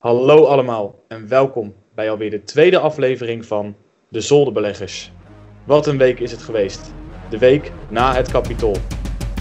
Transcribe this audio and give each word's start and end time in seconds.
Hallo 0.00 0.44
allemaal 0.44 1.04
en 1.08 1.28
welkom 1.28 1.74
bij 1.94 2.10
alweer 2.10 2.30
de 2.30 2.42
tweede 2.42 2.78
aflevering 2.78 3.46
van 3.46 3.76
De 4.08 4.20
Zolderbeleggers. 4.20 5.12
Wat 5.64 5.86
een 5.86 5.98
week 5.98 6.20
is 6.20 6.30
het 6.30 6.42
geweest. 6.42 6.92
De 7.30 7.38
week 7.38 7.72
na 7.90 8.14
het 8.14 8.30
kapitool. 8.30 8.76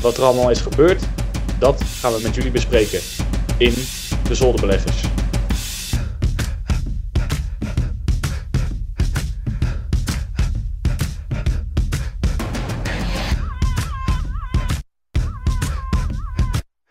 Wat 0.01 0.17
er 0.17 0.23
allemaal 0.23 0.49
is 0.49 0.61
gebeurd, 0.61 1.07
dat 1.59 1.83
gaan 1.83 2.13
we 2.13 2.19
met 2.23 2.35
jullie 2.35 2.51
bespreken 2.51 2.99
in 3.57 3.73
De 4.27 4.35
Zolderbeleggers. 4.35 5.01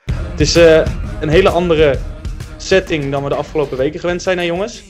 Het 0.05 0.41
is 0.41 0.57
eh, 0.57 0.87
een 1.21 1.29
hele 1.29 1.48
andere 1.48 1.98
setting 2.69 3.11
dan 3.11 3.23
we 3.23 3.29
de 3.29 3.35
afgelopen 3.35 3.77
weken 3.77 4.01
gewend 4.01 4.23
zijn, 4.23 4.39
hè 4.39 4.45
jongens? 4.45 4.84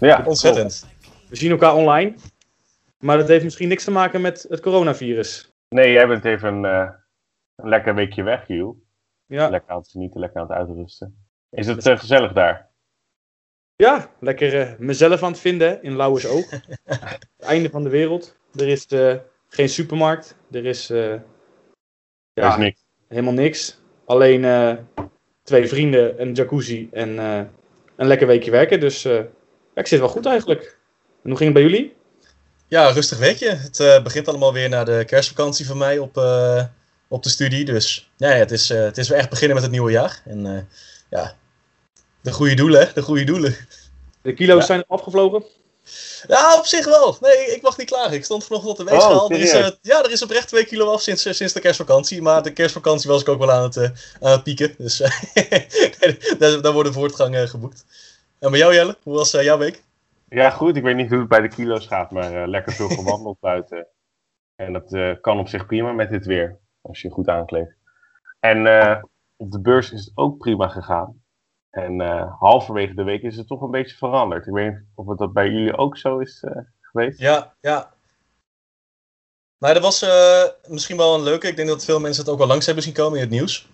Ja, 0.00 0.22
Ontzettend. 0.26 0.86
We 1.28 1.36
zien 1.36 1.50
elkaar 1.50 1.74
online, 1.74 2.14
maar 2.98 3.18
dat 3.18 3.28
heeft 3.28 3.44
misschien 3.44 3.68
niks 3.68 3.84
te 3.84 3.90
maken 3.90 4.20
met 4.20 4.46
het 4.48 4.60
coronavirus. 4.60 5.52
Nee, 5.68 5.92
jij 5.92 6.06
bent 6.06 6.24
even 6.24 6.64
eh, 6.64 6.88
een 7.56 7.68
lekker 7.68 7.94
weekje 7.94 8.22
weg. 8.22 8.44
Ja, 9.26 9.48
Lekker 9.48 9.70
aan 9.70 9.78
het 9.78 9.88
genieten, 9.88 10.20
lekker 10.20 10.40
aan 10.40 10.48
het 10.48 10.56
uitrusten. 10.56 11.26
Is 11.50 11.66
het 11.66 11.86
eh, 11.86 11.98
gezellig 11.98 12.32
daar? 12.32 12.70
ja 13.76 14.10
lekker 14.20 14.60
eh, 14.60 14.78
mezelf 14.78 15.22
aan 15.22 15.30
het 15.30 15.40
vinden 15.40 15.82
in 15.82 15.96
Lauwersoog. 15.96 16.50
het 16.84 17.28
einde 17.38 17.70
van 17.70 17.82
de 17.82 17.88
wereld. 17.90 18.36
Er 18.54 18.68
is 18.68 18.86
geen 19.48 19.68
supermarkt. 19.68 20.36
Er 20.50 20.64
is 20.64 20.90
Er 20.90 21.22
ja, 22.32 22.48
is 22.50 22.56
niks. 22.56 22.84
helemaal 23.08 23.32
niks. 23.32 23.80
Alleen 24.04 24.44
twee 25.42 25.68
vrienden, 25.68 26.20
een 26.20 26.32
jacuzzi 26.32 26.88
en 26.92 27.18
eh, 27.18 27.40
een 27.96 28.06
lekker 28.06 28.26
weekje 28.26 28.50
werken. 28.50 28.80
Dus 28.80 29.04
eh, 29.04 29.14
ja, 29.74 29.80
ik 29.80 29.86
zit 29.86 29.98
wel 29.98 30.08
goed 30.08 30.26
eigenlijk. 30.26 30.78
En 31.22 31.28
hoe 31.30 31.36
ging 31.36 31.54
het 31.54 31.62
bij 31.62 31.70
jullie? 31.70 31.94
Ja, 32.68 32.88
rustig 32.88 33.18
weekje. 33.18 33.48
Het 33.48 33.80
eh, 33.80 34.02
begint 34.02 34.28
allemaal 34.28 34.52
weer 34.52 34.68
na 34.68 34.84
de 34.84 35.04
kerstvakantie 35.06 35.66
van 35.66 35.78
mij 35.78 35.98
op, 35.98 36.16
op 37.08 37.22
de 37.22 37.28
studie. 37.28 37.64
Dus 37.64 38.10
ja, 38.16 38.30
ja, 38.30 38.36
het, 38.36 38.50
is, 38.50 38.68
het 38.68 38.98
is 38.98 39.08
weer 39.08 39.18
echt 39.18 39.30
beginnen 39.30 39.54
met 39.54 39.64
het 39.64 39.72
nieuwe 39.72 39.90
jaar. 39.90 40.22
En 40.24 40.68
ja, 41.10 41.36
de 42.20 42.32
goede 42.32 42.54
doelen, 42.54 42.90
de 42.94 43.02
goede 43.02 43.24
doelen. 43.24 43.56
De 44.22 44.34
kilo's 44.34 44.60
Ja. 44.60 44.66
zijn 44.66 44.84
afgevlogen. 44.88 45.44
Ja, 46.26 46.58
op 46.58 46.64
zich 46.64 46.84
wel. 46.84 47.16
Nee, 47.20 47.54
ik 47.54 47.62
mag 47.62 47.78
niet 47.78 47.86
klagen. 47.86 48.12
Ik 48.12 48.24
stond 48.24 48.44
vanochtend 48.44 48.78
op 48.78 48.86
de 48.86 48.90
weegschaal. 48.92 49.24
Oh, 49.24 49.32
er 49.32 49.40
is, 49.40 49.52
eh, 49.52 49.68
ja, 49.80 50.02
er 50.02 50.10
is 50.10 50.22
oprecht 50.22 50.48
2 50.48 50.64
kilo 50.64 50.92
af 50.92 51.00
sinds, 51.00 51.24
eh, 51.24 51.32
sinds 51.32 51.52
de 51.52 51.60
kerstvakantie. 51.60 52.22
Maar 52.22 52.42
de 52.42 52.52
kerstvakantie 52.52 53.10
was 53.10 53.20
ik 53.20 53.28
ook 53.28 53.38
wel 53.38 53.52
aan 53.52 53.62
het, 53.62 53.76
eh, 53.76 53.90
aan 54.20 54.30
het 54.30 54.42
pieken. 54.42 54.74
Dus 54.78 54.96
daar, 56.38 56.62
daar 56.62 56.72
wordt 56.72 56.88
een 56.88 56.94
voortgang 56.94 57.50
geboekt. 57.50 57.84
En 58.38 58.50
bij 58.50 58.58
jou, 58.58 58.74
Jelle? 58.74 58.96
Hoe 59.02 59.14
was 59.14 59.30
jouw 59.30 59.58
week? 59.58 59.82
Ja, 60.28 60.50
goed. 60.50 60.76
Ik 60.76 60.82
weet 60.82 60.96
niet 60.96 61.10
hoe 61.10 61.18
het 61.18 61.28
bij 61.28 61.40
de 61.40 61.48
kilo's 61.48 61.86
gaat, 61.86 62.10
maar 62.10 62.48
lekker 62.48 62.72
veel 62.72 62.88
gewandeld 62.88 63.40
buiten. 63.50 63.86
En 64.56 64.72
dat 64.72 65.20
kan 65.20 65.38
op 65.38 65.48
zich 65.48 65.66
prima 65.66 65.92
met 65.92 66.10
dit 66.10 66.26
weer, 66.26 66.58
als 66.80 67.00
je 67.00 67.08
je 67.08 67.14
goed 67.14 67.28
aankleedt. 67.28 67.74
En 68.40 68.58
op 69.36 69.50
de 69.50 69.60
beurs 69.60 69.92
is 69.92 70.04
het 70.04 70.12
ook 70.14 70.38
prima 70.38 70.68
gegaan. 70.68 71.21
En 71.72 72.00
eh, 72.00 72.32
halverwege 72.38 72.94
de 72.94 73.02
week 73.02 73.22
is 73.22 73.36
het 73.36 73.46
toch 73.46 73.60
een 73.60 73.70
beetje 73.70 73.96
veranderd. 73.96 74.46
Ik 74.46 74.52
weet 74.52 74.70
niet 74.70 74.82
of 74.94 75.06
het 75.06 75.18
dat 75.18 75.32
bij 75.32 75.48
jullie 75.48 75.76
ook 75.76 75.96
zo 75.96 76.18
is 76.18 76.42
eh, 76.42 76.62
geweest. 76.80 77.18
Ja, 77.18 77.54
ja. 77.60 77.94
Nou, 79.58 79.74
dat 79.74 79.82
was 79.82 80.02
eh, 80.02 80.42
misschien 80.66 80.96
wel 80.96 81.14
een 81.14 81.22
leuke. 81.22 81.48
Ik 81.48 81.56
denk 81.56 81.68
dat 81.68 81.84
veel 81.84 82.00
mensen 82.00 82.22
het 82.22 82.32
ook 82.32 82.38
wel 82.38 82.46
langs 82.46 82.66
hebben 82.66 82.84
zien 82.84 82.94
komen 82.94 83.14
in 83.14 83.24
het 83.24 83.30
nieuws. 83.30 83.68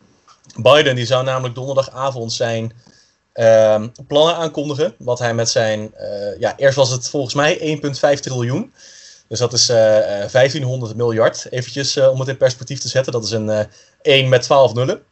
Biden 0.62 0.94
die 0.94 1.06
zou 1.06 1.24
namelijk 1.24 1.54
donderdagavond 1.54 2.32
zijn 2.32 2.72
ehm, 3.32 3.88
plannen 4.06 4.36
aankondigen. 4.36 4.94
Wat 4.98 5.18
hij 5.18 5.34
met 5.34 5.48
zijn, 5.48 5.94
ja, 6.38 6.56
eerst 6.56 6.76
was 6.76 6.90
het 6.90 7.10
volgens 7.10 7.34
mij 7.34 7.78
1,5 8.14 8.20
triljoen. 8.20 8.72
Dus 9.28 9.38
dat 9.38 9.52
is 9.52 9.68
eh, 9.68 10.22
eh, 10.22 10.30
1500 10.30 10.96
miljard. 10.96 11.46
Eventjes 11.50 11.96
om 11.96 12.20
het 12.20 12.28
in 12.28 12.36
perspectief 12.36 12.78
te 12.78 12.88
zetten. 12.88 13.12
Dat 13.12 13.24
is 13.24 13.30
een 13.30 13.48
eh 13.50 13.64
1 14.02 14.28
met 14.28 14.42
12 14.42 14.74
nullen. 14.74 15.02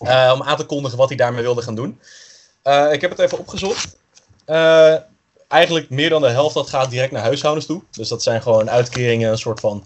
Eh, 0.00 0.30
om 0.34 0.42
aan 0.42 0.56
te 0.56 0.64
kondigen 0.64 0.98
wat 0.98 1.08
hij 1.08 1.16
daarmee 1.16 1.42
wilde 1.42 1.62
gaan 1.62 1.74
doen. 1.74 2.00
Eh, 2.62 2.92
ik 2.92 3.00
heb 3.00 3.10
het 3.10 3.18
even 3.18 3.38
opgezocht. 3.38 3.96
Eh, 4.44 4.94
eigenlijk 5.48 5.90
meer 5.90 6.08
dan 6.10 6.22
de 6.22 6.28
helft 6.28 6.54
dat 6.54 6.68
gaat 6.68 6.90
direct 6.90 7.12
naar 7.12 7.22
huishoudens 7.22 7.66
toe. 7.66 7.82
Dus 7.90 8.08
dat 8.08 8.22
zijn 8.22 8.42
gewoon 8.42 8.70
uitkeringen, 8.70 9.30
een 9.30 9.38
soort 9.38 9.60
van 9.60 9.84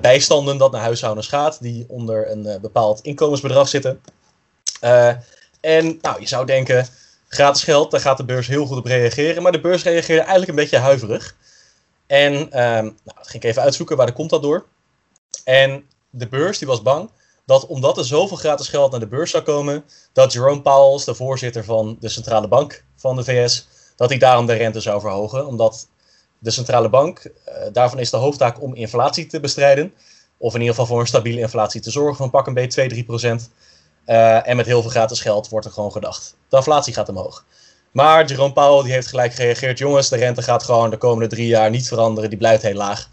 bijstanden 0.00 0.58
dat 0.58 0.72
naar 0.72 0.80
huishoudens 0.80 1.28
gaat, 1.28 1.62
die 1.62 1.84
onder 1.88 2.30
een 2.30 2.58
bepaald 2.60 3.00
inkomensbedrag 3.00 3.68
zitten. 3.68 4.00
En 5.60 5.98
nou, 6.00 6.20
je 6.20 6.26
zou 6.26 6.46
denken, 6.46 6.86
gratis 7.28 7.62
geld, 7.62 7.90
daar 7.90 8.00
gaat 8.00 8.16
de 8.16 8.24
beurs 8.24 8.46
heel 8.46 8.66
goed 8.66 8.78
op 8.78 8.84
reageren. 8.84 9.42
Maar 9.42 9.52
de 9.52 9.60
beurs 9.60 9.82
reageerde 9.82 10.20
eigenlijk 10.20 10.48
een 10.48 10.54
beetje 10.54 10.78
huiverig. 10.78 11.36
En 12.06 12.52
ehm, 12.52 12.84
nou, 12.84 13.16
dat 13.16 13.28
ging 13.28 13.42
ik 13.42 13.48
even 13.50 13.62
uitzoeken, 13.62 13.96
waar 13.96 14.12
komt 14.12 14.30
dat 14.30 14.42
door? 14.42 14.66
En 15.44 15.84
de 16.10 16.26
beurs 16.26 16.58
die 16.58 16.68
was 16.68 16.82
bang 16.82 17.10
dat 17.46 17.66
omdat 17.66 17.98
er 17.98 18.04
zoveel 18.04 18.36
gratis 18.36 18.68
geld 18.68 18.90
naar 18.90 19.00
de 19.00 19.06
beurs 19.06 19.30
zou 19.30 19.42
komen, 19.42 19.84
dat 20.12 20.32
Jerome 20.32 20.62
Powell, 20.62 21.04
de 21.04 21.14
voorzitter 21.14 21.64
van 21.64 21.96
de 22.00 22.08
centrale 22.08 22.48
bank 22.48 22.84
van 22.96 23.16
de 23.16 23.24
VS, 23.24 23.68
dat 23.96 24.08
hij 24.08 24.18
daarom 24.18 24.46
de 24.46 24.52
rente 24.52 24.80
zou 24.80 25.00
verhogen. 25.00 25.46
Omdat 25.46 25.88
de 26.38 26.50
centrale 26.50 26.88
bank, 26.88 27.18
eh, 27.44 27.54
daarvan 27.72 27.98
is 27.98 28.10
de 28.10 28.16
hoofdtaak 28.16 28.62
om 28.62 28.74
inflatie 28.74 29.26
te 29.26 29.40
bestrijden. 29.40 29.94
Of 30.38 30.54
in 30.54 30.60
ieder 30.60 30.74
geval 30.74 30.88
voor 30.90 31.00
een 31.00 31.06
stabiele 31.06 31.40
inflatie 31.40 31.80
te 31.80 31.90
zorgen 31.90 32.16
van 32.16 32.30
pak 32.30 32.46
een 32.46 32.54
beetje 32.54 32.70
2, 32.70 32.88
3 32.88 33.04
procent. 33.04 33.50
Eh, 34.04 34.48
en 34.48 34.56
met 34.56 34.66
heel 34.66 34.80
veel 34.82 34.90
gratis 34.90 35.20
geld 35.20 35.48
wordt 35.48 35.66
er 35.66 35.72
gewoon 35.72 35.92
gedacht. 35.92 36.36
De 36.48 36.56
inflatie 36.56 36.94
gaat 36.94 37.08
omhoog. 37.08 37.44
Maar 37.90 38.26
Jerome 38.26 38.52
Powell 38.52 38.82
die 38.82 38.92
heeft 38.92 39.06
gelijk 39.06 39.34
gereageerd. 39.34 39.78
Jongens, 39.78 40.08
de 40.08 40.16
rente 40.16 40.42
gaat 40.42 40.62
gewoon 40.62 40.90
de 40.90 40.96
komende 40.96 41.28
drie 41.28 41.46
jaar 41.46 41.70
niet 41.70 41.88
veranderen. 41.88 42.30
Die 42.30 42.38
blijft 42.38 42.62
heel 42.62 42.74
laag. 42.74 43.08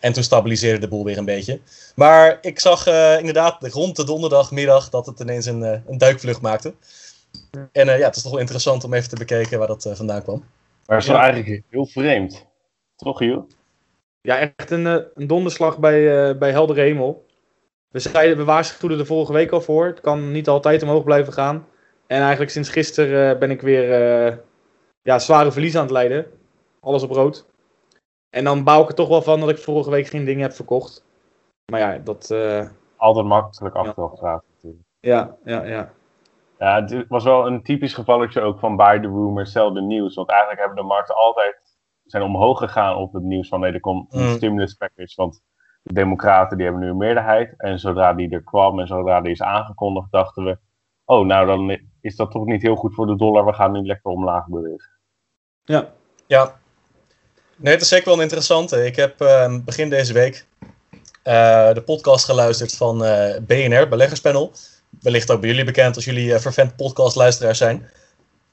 En 0.00 0.12
toen 0.12 0.22
stabiliseerde 0.22 0.78
de 0.78 0.88
boel 0.88 1.04
weer 1.04 1.18
een 1.18 1.24
beetje. 1.24 1.60
Maar 1.94 2.38
ik 2.40 2.60
zag 2.60 2.86
eh, 2.86 3.18
inderdaad 3.18 3.66
rond 3.66 3.96
de 3.96 4.04
donderdagmiddag 4.04 4.90
dat 4.90 5.06
het 5.06 5.20
ineens 5.20 5.46
een, 5.46 5.62
eh, 5.62 5.80
een 5.86 5.98
duikvlucht 5.98 6.40
maakte. 6.40 6.74
En 7.72 7.88
eh, 7.88 7.98
ja, 7.98 8.06
het 8.06 8.16
is 8.16 8.22
toch 8.22 8.30
wel 8.32 8.40
interessant 8.40 8.84
om 8.84 8.94
even 8.94 9.08
te 9.08 9.16
bekijken 9.16 9.58
waar 9.58 9.66
dat 9.66 9.90
vandaan 9.92 10.22
kwam. 10.22 10.44
Maar 10.86 10.96
het 10.96 11.06
is 11.06 11.12
wel 11.12 11.20
eigenlijk 11.20 11.62
heel 11.70 11.86
vreemd. 11.86 12.46
Toch, 12.96 13.18
Giel? 13.18 13.46
Ja, 14.20 14.38
echt 14.38 14.70
een, 14.70 14.84
een 15.14 15.26
donderslag 15.26 15.78
bij, 15.78 16.28
eh, 16.28 16.38
bij 16.38 16.50
heldere 16.50 16.80
hemel. 16.80 17.26
We, 17.88 17.98
zeiden, 17.98 18.36
we 18.36 18.44
waarschuwden 18.44 18.98
er 18.98 19.06
vorige 19.06 19.32
week 19.32 19.50
al 19.50 19.60
voor. 19.60 19.86
Het 19.86 20.00
kan 20.00 20.32
niet 20.32 20.48
altijd 20.48 20.82
omhoog 20.82 21.04
blijven 21.04 21.32
gaan. 21.32 21.66
En 22.06 22.20
eigenlijk 22.20 22.50
sinds 22.50 22.68
gisteren 22.68 23.38
ben 23.38 23.50
ik 23.50 23.60
weer 23.60 23.92
eh, 23.92 24.36
ja, 25.02 25.18
zware 25.18 25.52
verlies 25.52 25.76
aan 25.76 25.82
het 25.82 25.90
leiden. 25.90 26.26
Alles 26.80 27.02
op 27.02 27.10
rood. 27.10 27.46
En 28.30 28.44
dan 28.44 28.64
bouw 28.64 28.82
ik 28.82 28.88
er 28.88 28.94
toch 28.94 29.08
wel 29.08 29.22
van 29.22 29.40
dat 29.40 29.48
ik 29.48 29.58
vorige 29.58 29.90
week 29.90 30.06
geen 30.06 30.24
dingen 30.24 30.42
heb 30.42 30.52
verkocht. 30.52 31.04
Maar 31.72 31.80
ja, 31.80 31.98
dat... 31.98 32.30
eh, 32.30 32.68
Altijd 32.96 33.26
makkelijk 33.26 33.74
achteraf 33.74 34.14
praten 34.14 34.48
natuurlijk. 34.54 34.84
ja, 35.00 35.36
ja, 35.44 35.64
ja. 35.64 35.90
Ja, 36.58 36.82
het 36.84 37.08
was 37.08 37.24
wel 37.24 37.46
een 37.46 37.62
typisch 37.62 37.94
gevalletje 37.94 38.40
ook 38.40 38.58
van 38.58 38.76
buy 38.76 39.00
the 39.00 39.06
rumor, 39.06 39.46
sell 39.46 39.72
the 39.72 39.80
news. 39.80 40.14
Want 40.14 40.28
eigenlijk 40.28 40.60
hebben 40.60 40.76
de 40.76 40.82
markten 40.88 41.14
altijd 41.14 41.56
zijn 42.04 42.22
omhoog 42.22 42.58
gegaan 42.58 42.96
op 42.96 43.12
het 43.12 43.22
nieuws 43.22 43.48
van 43.48 43.60
nee, 43.60 43.72
er 43.72 43.80
komt 43.80 44.14
een 44.14 44.22
Mm. 44.22 44.28
stimulus 44.36 44.74
package. 44.74 45.12
Want 45.16 45.42
de 45.82 45.92
democraten 45.92 46.56
die 46.56 46.66
hebben 46.66 46.84
nu 46.84 46.90
een 46.90 46.96
meerderheid. 46.96 47.54
En 47.56 47.78
zodra 47.78 48.14
die 48.14 48.30
er 48.30 48.42
kwam 48.42 48.80
en 48.80 48.86
zodra 48.86 49.20
die 49.20 49.30
is 49.32 49.42
aangekondigd, 49.42 50.10
dachten 50.12 50.44
we... 50.44 50.58
Oh, 51.04 51.26
nou 51.26 51.46
dan 51.46 51.78
is 52.00 52.16
dat 52.16 52.30
toch 52.30 52.44
niet 52.44 52.62
heel 52.62 52.76
goed 52.76 52.94
voor 52.94 53.06
de 53.06 53.16
dollar. 53.16 53.44
We 53.44 53.52
gaan 53.52 53.72
nu 53.72 53.80
lekker 53.86 54.10
omlaag 54.10 54.46
bewegen. 54.46 54.90
ja. 55.64 55.88
Ja. 56.26 56.58
Nee, 57.60 57.72
het 57.72 57.82
is 57.82 57.88
zeker 57.88 58.04
wel 58.04 58.14
een 58.14 58.22
interessante. 58.22 58.84
Ik 58.84 58.96
heb 58.96 59.20
ehm, 59.20 59.60
begin 59.64 59.90
deze 59.90 60.12
week 60.12 60.44
eh, 61.22 61.74
de 61.74 61.82
podcast 61.82 62.24
geluisterd 62.24 62.72
van 62.72 63.04
eh, 63.04 63.36
BNR, 63.40 63.88
Beleggerspanel. 63.88 64.52
Wellicht 65.00 65.30
ook 65.30 65.40
bij 65.40 65.48
jullie 65.48 65.64
bekend 65.64 65.96
als 65.96 66.04
jullie 66.04 66.34
eh, 66.34 66.40
vervent 66.40 66.76
podcastluisteraars 66.76 67.58
zijn. 67.58 67.90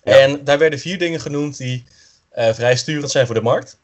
Ja. 0.03 0.17
En 0.17 0.43
daar 0.43 0.57
werden 0.57 0.79
vier 0.79 0.97
dingen 0.97 1.19
genoemd 1.19 1.57
die 1.57 1.85
vrij 2.31 2.75
sturend 2.75 3.11
zijn 3.11 3.25
voor 3.25 3.35
de 3.35 3.41
markt. 3.41 3.77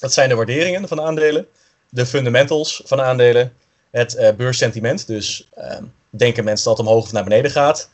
Dat 0.00 0.12
zijn 0.12 0.28
de 0.28 0.34
waarderingen 0.34 0.88
van 0.88 1.00
aandelen, 1.00 1.46
de 1.88 2.06
fundamentals 2.06 2.82
van 2.84 3.00
aandelen, 3.00 3.52
het 3.90 4.34
beurssentiment. 4.36 5.06
Dus 5.06 5.48
ehm, 5.54 5.84
denken 6.10 6.44
mensen 6.44 6.68
dat 6.68 6.78
het 6.78 6.86
omhoog 6.86 7.04
of 7.04 7.12
naar 7.12 7.24
beneden 7.24 7.50
gaat. 7.50 7.90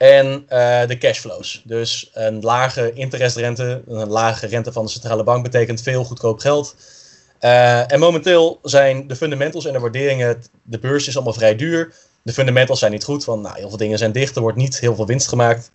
En 0.00 0.44
eh, 0.48 0.86
de 0.86 0.98
cashflows. 0.98 1.62
Dus 1.64 2.10
een 2.12 2.40
lage 2.40 2.92
interestrente, 2.92 3.82
een 3.86 4.08
lage 4.08 4.46
rente 4.46 4.72
van 4.72 4.84
de 4.84 4.90
centrale 4.90 5.22
bank 5.22 5.42
betekent 5.42 5.82
veel 5.82 6.04
goedkoop 6.04 6.38
geld. 6.38 6.74
Eh, 7.38 7.92
en 7.92 7.98
momenteel 7.98 8.58
zijn 8.62 9.06
de 9.06 9.16
fundamentals 9.16 9.64
en 9.64 9.72
de 9.72 9.78
waarderingen, 9.78 10.42
de 10.62 10.78
beurs 10.78 11.08
is 11.08 11.14
allemaal 11.14 11.32
vrij 11.32 11.56
duur. 11.56 11.94
De 12.22 12.32
fundamentals 12.32 12.78
zijn 12.78 12.92
niet 12.92 13.04
goed, 13.04 13.24
want 13.24 13.42
nou, 13.42 13.58
heel 13.58 13.68
veel 13.68 13.78
dingen 13.78 13.98
zijn 13.98 14.12
dicht, 14.12 14.36
er 14.36 14.42
wordt 14.42 14.56
niet 14.56 14.78
heel 14.78 14.94
veel 14.94 15.06
winst 15.06 15.28
gemaakt. 15.28 15.70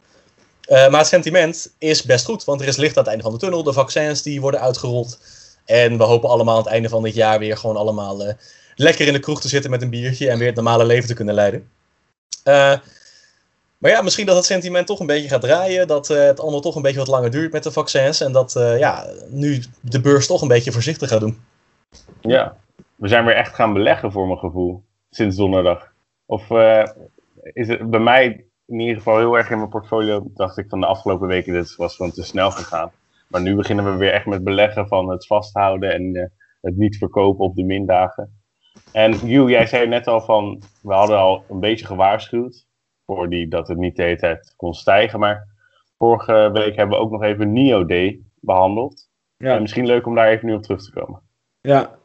Eh, 0.62 0.90
maar 0.90 1.00
het 1.00 1.10
sentiment 1.10 1.74
is 1.78 2.04
best 2.04 2.26
goed, 2.26 2.44
want 2.44 2.62
er 2.62 2.68
is 2.68 2.78
licht 2.78 2.98
aan 2.98 3.04
het 3.04 3.12
einde 3.12 3.24
van 3.24 3.34
de 3.34 3.40
tunnel. 3.40 3.64
De 3.64 3.74
vaccins 3.74 4.22
die 4.22 4.42
worden 4.42 4.62
uitgerold. 4.62 5.20
En 5.66 5.98
we 5.98 6.04
hopen 6.04 6.30
allemaal 6.30 6.58
aan 6.58 6.64
het 6.64 6.72
einde 6.72 6.90
van 6.90 7.04
dit 7.04 7.14
jaar 7.14 7.40
weer 7.40 7.58
gewoon 7.58 7.78
allemaal 7.78 8.36
lekker 8.76 9.08
in 9.08 9.14
de 9.14 9.20
kroeg 9.20 9.42
te 9.42 9.48
zitten 9.48 9.72
met 9.72 9.82
een 9.82 9.90
biertje 9.90 10.30
en 10.30 10.38
weer 10.38 10.48
het 10.48 10.56
normale 10.56 10.86
leven 10.86 11.08
te 11.08 11.14
kunnen 11.14 11.36
leiden. 11.36 11.70
Eh, 13.76 13.82
Maar 13.82 13.92
ja, 13.92 14.02
misschien 14.02 14.26
dat 14.26 14.36
het 14.36 14.46
sentiment 14.46 14.88
toch 14.88 15.00
een 15.00 15.06
beetje 15.06 15.30
gaat 15.30 15.42
draaien. 15.42 15.88
Dat 15.88 16.10
uh, 16.10 16.18
het 16.18 16.40
allemaal 16.40 16.62
toch 16.62 16.76
een 16.76 16.82
beetje 16.82 16.98
wat 17.00 17.08
langer 17.08 17.32
duurt 17.32 17.52
met 17.52 17.64
de 17.64 17.72
vaccins. 17.72 18.22
En 18.22 18.32
dat 18.32 18.56
uh, 18.56 18.80
ja, 18.80 19.06
nu 19.30 19.64
de 19.82 20.02
beurs 20.02 20.28
toch 20.28 20.42
een 20.42 20.48
beetje 20.48 20.72
voorzichtig 20.72 21.10
gaat 21.10 21.20
doen. 21.20 21.38
Ja, 22.22 22.58
we 22.96 23.08
zijn 23.08 23.26
weer 23.26 23.36
echt 23.36 23.56
gaan 23.56 23.74
beleggen 23.74 24.12
voor 24.12 24.28
mijn 24.28 24.40
gevoel. 24.40 24.84
Sinds 25.10 25.36
donderdag. 25.36 25.94
Of 26.26 26.50
uh, 26.50 26.86
is 27.54 27.68
het 27.68 27.90
bij 27.90 28.00
mij 28.00 28.46
in 28.66 28.80
ieder 28.80 28.98
geval 28.98 29.18
heel 29.18 29.38
erg 29.38 29.50
in 29.50 29.58
mijn 29.58 29.70
portfolio. 29.70 30.28
Dacht 30.34 30.58
ik 30.58 30.70
van 30.70 30.80
de 30.80 30.86
afgelopen 30.86 31.28
weken, 31.28 31.54
dit 31.54 31.76
was 31.76 31.96
gewoon 31.96 32.12
te 32.12 32.24
snel 32.24 32.52
gegaan. 32.52 32.92
Maar 33.28 33.42
nu 33.42 33.56
beginnen 33.56 33.86
we 33.86 33.98
weer 33.98 34.14
echt 34.14 34.26
met 34.26 34.44
beleggen 34.44 34.88
van 34.88 35.10
het 35.10 35.28
vasthouden 35.28 35.94
en 35.94 36.32
het 36.62 36.78
niet 36.78 36.98
verkopen 36.98 37.46
op 37.46 37.56
de 37.56 37.64
mindagen. 37.64 38.40
En 38.92 39.20
Hugh, 39.20 39.50
jij 39.50 39.66
zei 39.66 39.88
net 39.88 40.08
al 40.08 40.22
van, 40.22 40.62
we 40.82 40.94
hadden 40.94 41.18
al 41.18 41.44
een 41.50 41.60
beetje 41.60 41.86
gewaarschuwd 41.86 42.66
voor 43.06 43.30
die, 43.30 43.48
dat 43.48 43.68
het 43.68 43.78
niet 43.78 43.96
de 43.96 44.04
hele 44.04 44.18
tijd 44.18 44.54
kon 44.56 44.74
stijgen. 44.74 45.20
Maar 45.20 45.48
vorige 45.98 46.50
week 46.54 46.76
hebben 46.76 46.98
we 46.98 47.04
ook 47.04 47.12
nog 47.12 47.24
even 47.24 47.54
NIO 47.54 47.86
Day 47.86 48.22
behandeld. 48.40 49.10
Ja. 49.38 49.56
En 49.56 49.62
misschien 49.62 49.86
leuk 49.86 50.06
om 50.06 50.16
daar 50.16 50.28
even 50.28 50.48
nu 50.48 50.54
op 50.54 50.64
terug 50.64 50.84
te 50.84 50.92
komen. 50.92 51.22
Ja, 51.62 51.96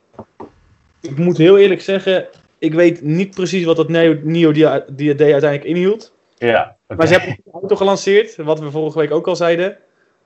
ik 1.00 1.16
moet 1.16 1.36
heel 1.36 1.58
eerlijk 1.58 1.80
zeggen, 1.80 2.28
ik 2.58 2.74
weet 2.74 3.02
niet 3.02 3.34
precies 3.34 3.64
wat 3.64 3.76
dat 3.76 3.88
NIO 3.88 4.52
Day 4.52 4.84
uiteindelijk 5.08 5.64
inhield. 5.64 6.14
Ja. 6.36 6.76
Maar 6.86 7.06
ze 7.06 7.12
hebben 7.12 7.38
een 7.44 7.52
auto 7.52 7.76
gelanceerd, 7.76 8.36
wat 8.36 8.60
we 8.60 8.70
vorige 8.70 8.98
week 8.98 9.10
ook 9.10 9.26
al 9.26 9.36
zeiden. 9.36 9.76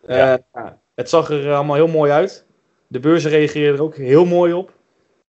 Ja. 0.06 0.38
Uh, 0.54 0.66
het 0.94 1.08
zag 1.08 1.30
er 1.30 1.54
allemaal 1.54 1.76
heel 1.76 1.88
mooi 1.88 2.10
uit. 2.10 2.46
De 2.86 3.00
beurzen 3.00 3.30
reageerden 3.30 3.74
er 3.74 3.82
ook 3.82 3.96
heel 3.96 4.24
mooi 4.24 4.52
op. 4.52 4.72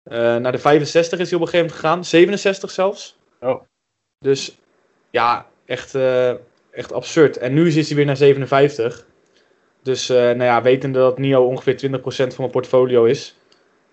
Uh, 0.04 0.36
naar 0.36 0.52
de 0.52 0.58
65 0.58 1.20
is 1.20 1.30
hij 1.30 1.40
op 1.40 1.46
een 1.46 1.50
gegeven 1.50 1.74
moment 1.74 1.86
gegaan. 1.86 2.06
67 2.06 2.72
zelfs. 2.72 3.18
Oh. 3.40 3.62
Dus 4.20 4.58
ja, 5.14 5.46
echt, 5.66 5.96
uh, 5.96 6.30
echt 6.72 6.94
absurd. 6.94 7.38
En 7.38 7.54
nu 7.54 7.68
is 7.68 7.88
hij 7.88 7.96
weer 7.96 8.06
naar 8.06 8.18
57. 8.18 9.06
Dus 9.82 10.10
uh, 10.10 10.18
nou 10.18 10.44
ja, 10.44 10.62
wetende 10.62 11.00
dat 11.00 11.18
NIO 11.18 11.46
ongeveer 11.46 11.90
20% 11.90 12.02
van 12.04 12.34
mijn 12.38 12.52
portfolio 12.52 13.04
is, 13.04 13.38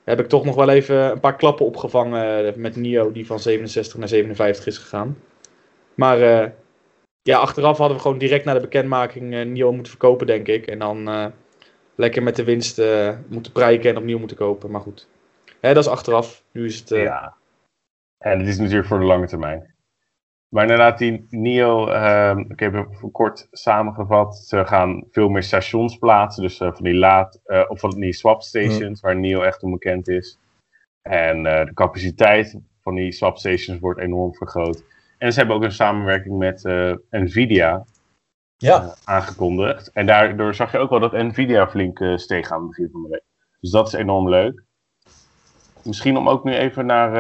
heb 0.05 0.20
ik 0.20 0.28
toch 0.28 0.44
nog 0.44 0.55
wel 0.55 0.69
even 0.69 0.96
een 0.96 1.20
paar 1.20 1.37
klappen 1.37 1.67
opgevangen 1.67 2.61
met 2.61 2.76
NIO, 2.76 3.12
die 3.12 3.26
van 3.26 3.40
67 3.40 3.99
naar 3.99 4.08
57 4.08 4.67
is 4.67 4.78
gegaan. 4.78 5.19
Maar 5.94 6.19
ja, 7.22 7.38
achteraf 7.38 7.78
hadden 7.78 7.96
we 7.96 8.02
gewoon 8.02 8.19
direct 8.19 8.44
na 8.44 8.55
de 8.55 8.61
bekendmaking 8.61 9.44
NIO 9.44 9.72
moeten 9.72 9.90
verkopen, 9.90 10.26
denk 10.26 10.46
ik. 10.46 10.67
En 10.67 10.78
dan 10.78 11.32
lekker 11.94 12.22
met 12.22 12.37
de 12.37 12.44
winst 12.44 12.82
moeten 13.28 13.52
prijken 13.52 13.90
en 13.90 13.96
opnieuw 13.96 14.19
moeten 14.19 14.37
kopen. 14.37 14.70
Maar 14.70 14.81
goed. 14.81 15.08
Hè, 15.61 15.75
dat 15.75 15.84
is 15.84 15.90
achteraf. 15.90 16.44
Nu 16.52 16.64
is 16.64 16.78
het. 16.78 16.88
Ja. 16.88 17.34
En 18.19 18.38
het 18.38 18.49
is 18.49 18.58
natuurlijk 18.58 18.88
voor 18.88 18.99
de 18.99 19.05
lange 19.05 19.26
termijn. 19.26 19.75
Maar 20.50 20.62
inderdaad, 20.62 20.99
die 20.99 21.26
NIO, 21.31 21.88
uh, 21.88 22.38
ik 22.49 22.61
heb 22.61 22.73
het 22.73 23.11
kort 23.12 23.49
samengevat. 23.50 24.37
Ze 24.37 24.67
gaan 24.67 25.05
veel 25.11 25.29
meer 25.29 25.43
stations 25.43 25.97
plaatsen. 25.97 26.43
Dus 26.43 26.61
uh, 26.61 26.73
van 26.73 26.85
die 26.85 26.94
laad, 26.94 27.41
uh, 27.47 27.64
of 27.69 27.81
van 27.81 27.91
die 27.91 28.12
swap 28.12 28.43
stations, 28.43 29.02
mm. 29.02 29.08
waar 29.08 29.17
NIO 29.17 29.43
echt 29.43 29.62
onbekend 29.62 30.08
is. 30.08 30.38
En 31.02 31.43
de 31.43 31.70
capaciteit 31.75 32.58
van 32.82 32.94
die 32.94 33.12
swap 33.12 33.38
stations 33.38 33.81
wordt 33.81 34.00
enorm 34.00 34.35
vergroot. 34.35 34.85
En 35.19 35.32
ze 35.32 35.38
hebben 35.38 35.56
ook 35.56 35.62
een 35.62 35.73
samenwerking 35.73 36.38
met 36.38 36.62
Nvidia 37.11 37.85
ja. 38.56 38.94
aangekondigd. 39.05 39.93
En 39.93 40.06
daardoor 40.06 40.55
zag 40.55 40.73
je 40.73 40.79
ook 40.79 40.91
wel 40.91 41.00
dat 41.00 41.12
Nvidia 41.12 41.69
flink 41.69 42.03
steeg 42.14 42.50
aan 42.50 42.61
het 42.61 42.69
begin 42.69 42.88
van 42.93 43.03
de 43.03 43.08
week. 43.08 43.25
Dus 43.61 43.70
dat 43.70 43.87
is 43.87 43.93
enorm 43.93 44.29
leuk. 44.29 44.64
Misschien 45.85 46.17
om 46.17 46.29
ook 46.29 46.44
nu 46.44 46.55
even 46.55 46.87
naar 46.87 47.14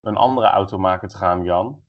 een 0.00 0.16
andere 0.16 0.46
automaker 0.46 1.08
te 1.08 1.16
gaan, 1.16 1.44
Jan. 1.44 1.82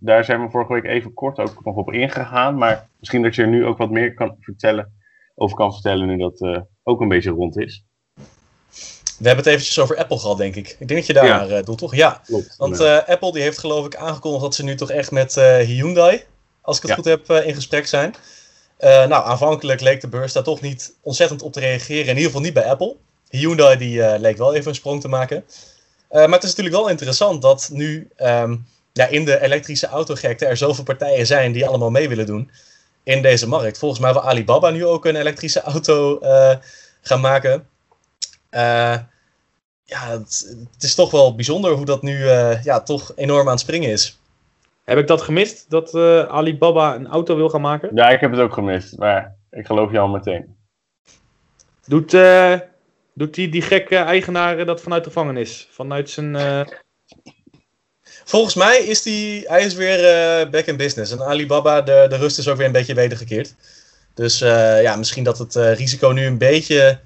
Daar 0.00 0.24
zijn 0.24 0.42
we 0.42 0.50
vorige 0.50 0.72
week 0.72 0.84
even 0.84 1.14
kort 1.14 1.38
ook 1.38 1.64
nog 1.64 1.76
op 1.76 1.92
ingegaan. 1.92 2.58
Maar 2.58 2.88
misschien 2.98 3.22
dat 3.22 3.34
je 3.34 3.42
er 3.42 3.48
nu 3.48 3.66
ook 3.66 3.78
wat 3.78 3.90
meer 3.90 4.14
kan 4.14 4.36
vertellen, 4.40 4.92
over 5.34 5.56
kan 5.56 5.72
vertellen 5.72 6.06
nu 6.06 6.16
dat 6.16 6.40
uh, 6.40 6.60
ook 6.82 7.00
een 7.00 7.08
beetje 7.08 7.30
rond 7.30 7.58
is. 7.58 7.84
We 9.18 9.26
hebben 9.26 9.44
het 9.44 9.52
eventjes 9.52 9.78
over 9.78 9.96
Apple 9.96 10.18
gehad, 10.18 10.38
denk 10.38 10.56
ik. 10.56 10.68
Ik 10.68 10.88
denk 10.88 10.90
dat 10.90 11.06
je 11.06 11.12
daar 11.12 11.26
ja. 11.26 11.58
uh, 11.58 11.64
doet, 11.64 11.78
toch? 11.78 11.94
Ja. 11.94 12.20
Klopt, 12.24 12.56
Want 12.56 12.80
Apple 12.80 13.32
die 13.32 13.42
heeft 13.42 13.58
geloof 13.58 13.86
ik 13.86 13.96
aangekondigd 13.96 14.42
dat 14.42 14.54
ze 14.54 14.64
nu 14.64 14.74
toch 14.74 14.90
echt 14.90 15.10
met 15.10 15.34
Hyundai, 15.64 16.22
als 16.60 16.76
ik 16.76 16.82
het 16.82 16.90
ja. 16.90 16.96
goed 16.96 17.04
heb, 17.04 17.44
in 17.44 17.54
gesprek 17.54 17.86
zijn. 17.86 18.14
nou, 18.78 19.12
aanvankelijk 19.12 19.80
leek 19.80 20.00
de 20.00 20.08
beurs 20.08 20.32
daar 20.32 20.42
toch 20.42 20.60
niet 20.60 20.96
ontzettend 21.02 21.42
op 21.42 21.52
te 21.52 21.60
reageren. 21.60 22.02
In 22.02 22.08
ieder 22.08 22.24
geval 22.24 22.40
niet 22.40 22.54
bij 22.54 22.66
Apple. 22.66 22.96
Hyundai 23.28 23.76
die 23.76 24.18
leek 24.18 24.36
wel 24.36 24.54
even 24.54 24.68
een 24.68 24.74
sprong 24.74 25.00
te 25.00 25.08
maken. 25.08 25.44
Maar 26.10 26.28
het 26.28 26.42
is 26.42 26.54
natuurlijk 26.54 26.76
wel 26.76 26.88
interessant 26.88 27.42
dat 27.42 27.68
nu 27.72 28.08
um, 28.16 28.66
ja, 28.96 29.06
in 29.06 29.24
de 29.24 29.42
elektrische 29.42 29.86
autogekte 29.86 30.46
er 30.46 30.56
zoveel 30.56 30.84
partijen 30.84 31.26
zijn 31.26 31.52
die 31.52 31.66
allemaal 31.66 31.90
mee 31.90 32.08
willen 32.08 32.26
doen 32.26 32.50
in 33.02 33.22
deze 33.22 33.48
markt. 33.48 33.78
Volgens 33.78 34.00
mij 34.00 34.12
wil 34.12 34.22
Alibaba 34.22 34.70
nu 34.70 34.84
ook 34.84 35.04
een 35.04 35.16
elektrische 35.16 35.60
auto 35.60 36.18
uh, 36.22 36.54
gaan 37.00 37.20
maken. 37.20 37.68
ja, 39.84 40.10
het, 40.10 40.56
het, 40.72 40.82
is 40.82 40.94
toch 40.94 41.10
wel 41.10 41.34
bijzonder 41.34 41.72
hoe 41.72 41.84
dat 41.84 42.02
nu 42.02 42.24
ja, 42.62 42.80
toch 42.80 43.12
enorm 43.16 43.46
aan 43.46 43.52
het 43.52 43.60
springen 43.60 43.90
is. 43.90 44.20
Heb 44.84 44.98
ik 44.98 45.06
dat 45.06 45.22
gemist, 45.22 45.70
dat 45.70 45.94
Alibaba 46.28 46.94
een 46.94 47.06
auto 47.06 47.36
wil 47.36 47.48
gaan 47.48 47.60
maken? 47.60 47.90
Ja, 47.94 48.08
ik 48.08 48.20
heb 48.20 48.30
het 48.30 48.40
ook 48.40 48.52
gemist, 48.52 48.98
maar 48.98 49.34
ik 49.50 49.66
geloof 49.66 49.90
je 49.92 49.98
al 49.98 50.08
meteen. 50.08 50.56
Doet 51.86 52.16
Doet 53.14 53.34
die, 53.34 53.48
die 53.48 53.62
gekke 53.62 53.96
eigenaar 53.96 54.64
dat 54.64 54.80
vanuit 54.80 55.04
de 55.04 55.10
gevangenis? 55.10 55.68
Vanuit 55.70 56.10
zijn. 56.10 56.36
Volgens 58.28 58.54
mij 58.54 58.78
is 58.78 59.02
die, 59.02 59.44
hij 59.48 59.64
is 59.64 59.74
weer 59.74 59.98
uh, 59.98 60.50
back 60.50 60.64
in 60.64 60.76
business. 60.76 61.12
En 61.12 61.22
Alibaba, 61.22 61.82
de, 61.82 62.06
de 62.08 62.16
rust 62.16 62.38
is 62.38 62.48
ook 62.48 62.56
weer 62.56 62.66
een 62.66 62.72
beetje 62.72 62.94
wedergekeerd. 62.94 63.54
Dus 64.14 64.42
uh, 64.42 64.82
ja, 64.82 64.96
misschien 64.96 65.24
dat 65.24 65.38
het 65.38 65.54
risico 65.54 66.08
nu 66.08 66.26
een 66.26 66.38
beetje 66.38 66.98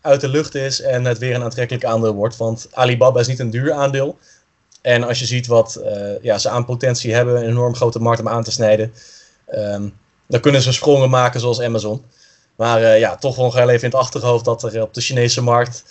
uit 0.00 0.20
de 0.20 0.28
lucht 0.28 0.54
is 0.54 0.80
en 0.80 1.04
het 1.04 1.18
weer 1.18 1.34
een 1.34 1.42
aantrekkelijk 1.42 1.84
aandeel 1.84 2.14
wordt. 2.14 2.36
Want 2.36 2.68
Alibaba 2.72 3.20
is 3.20 3.26
niet 3.26 3.38
een 3.38 3.50
duur 3.50 3.72
aandeel. 3.72 4.18
En 4.82 5.02
als 5.02 5.18
je 5.18 5.26
ziet 5.26 5.46
wat 5.46 5.80
ja, 6.22 6.38
ze 6.38 6.48
aan 6.48 6.64
potentie 6.64 7.14
hebben, 7.14 7.36
een 7.36 7.48
enorm 7.48 7.74
grote 7.74 8.00
markt 8.00 8.20
om 8.20 8.28
aan 8.28 8.44
te 8.44 8.50
snijden, 8.50 8.92
um, 9.54 9.96
dan 10.26 10.40
kunnen 10.40 10.62
ze 10.62 10.72
sprongen 10.72 11.10
maken 11.10 11.40
zoals 11.40 11.60
Amazon. 11.60 12.04
Maar 12.56 12.98
ja, 12.98 13.16
toch 13.16 13.36
nog 13.36 13.56
even 13.56 13.72
in 13.72 13.80
het 13.80 13.94
achterhoofd 13.94 14.44
dat 14.44 14.62
er 14.62 14.82
op 14.82 14.94
de 14.94 15.00
Chinese 15.00 15.42
markt 15.42 15.84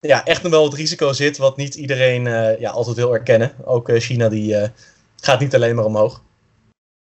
ja, 0.00 0.24
echt 0.24 0.42
nog 0.42 0.52
wel 0.52 0.64
het 0.64 0.74
risico 0.74 1.12
zit 1.12 1.36
wat 1.36 1.56
niet 1.56 1.74
iedereen 1.74 2.26
uh, 2.26 2.58
ja, 2.58 2.70
altijd 2.70 2.96
wil 2.96 3.14
erkennen. 3.14 3.52
Ook 3.64 3.88
uh, 3.88 4.00
China 4.00 4.28
die 4.28 4.70
gaat 5.16 5.40
niet 5.40 5.54
alleen 5.54 5.74
maar 5.74 5.84
omhoog. 5.84 6.22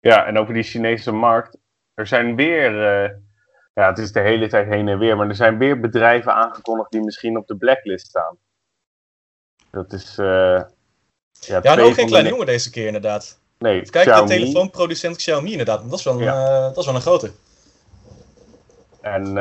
Ja, 0.01 0.27
en 0.27 0.39
over 0.39 0.55
die 0.55 0.63
Chinese 0.63 1.13
markt. 1.13 1.59
Er 1.95 2.07
zijn 2.07 2.37
weer, 2.37 2.73
ja 3.75 3.89
het 3.89 3.99
is 3.99 4.13
de 4.13 4.21
hele 4.21 4.49
tijd 4.49 4.69
heen 4.69 4.89
en 4.89 4.99
weer, 4.99 5.17
maar 5.17 5.29
er 5.29 5.35
zijn 5.35 5.59
weer 5.59 5.81
bedrijven 5.81 6.35
aangekondigd 6.35 6.91
die 6.91 7.05
misschien 7.05 7.37
op 7.37 7.47
de 7.47 7.57
blacklist 7.57 8.07
staan. 8.07 8.37
Dat 9.71 9.93
is... 9.93 10.15
ja, 10.17 10.69
ja 11.41 11.63
en 11.63 11.81
ook 11.81 11.95
geen 11.95 12.07
kleine 12.07 12.29
jongen 12.29 12.47
deze 12.47 12.71
keer 12.71 12.87
inderdaad. 12.87 13.41
Nee, 13.59 13.91
Kijk, 13.91 14.15
de 14.15 14.25
telefoonproducent 14.25 15.17
Xiaomi 15.17 15.51
inderdaad. 15.51 15.91
Dat 15.91 15.99
is 15.99 16.05
wel 16.05 16.21
een, 16.21 16.27
dat 16.75 16.79
is 16.79 16.87
wel 16.87 16.95
een 16.95 17.01
grote. 17.01 17.31
En 19.01 19.37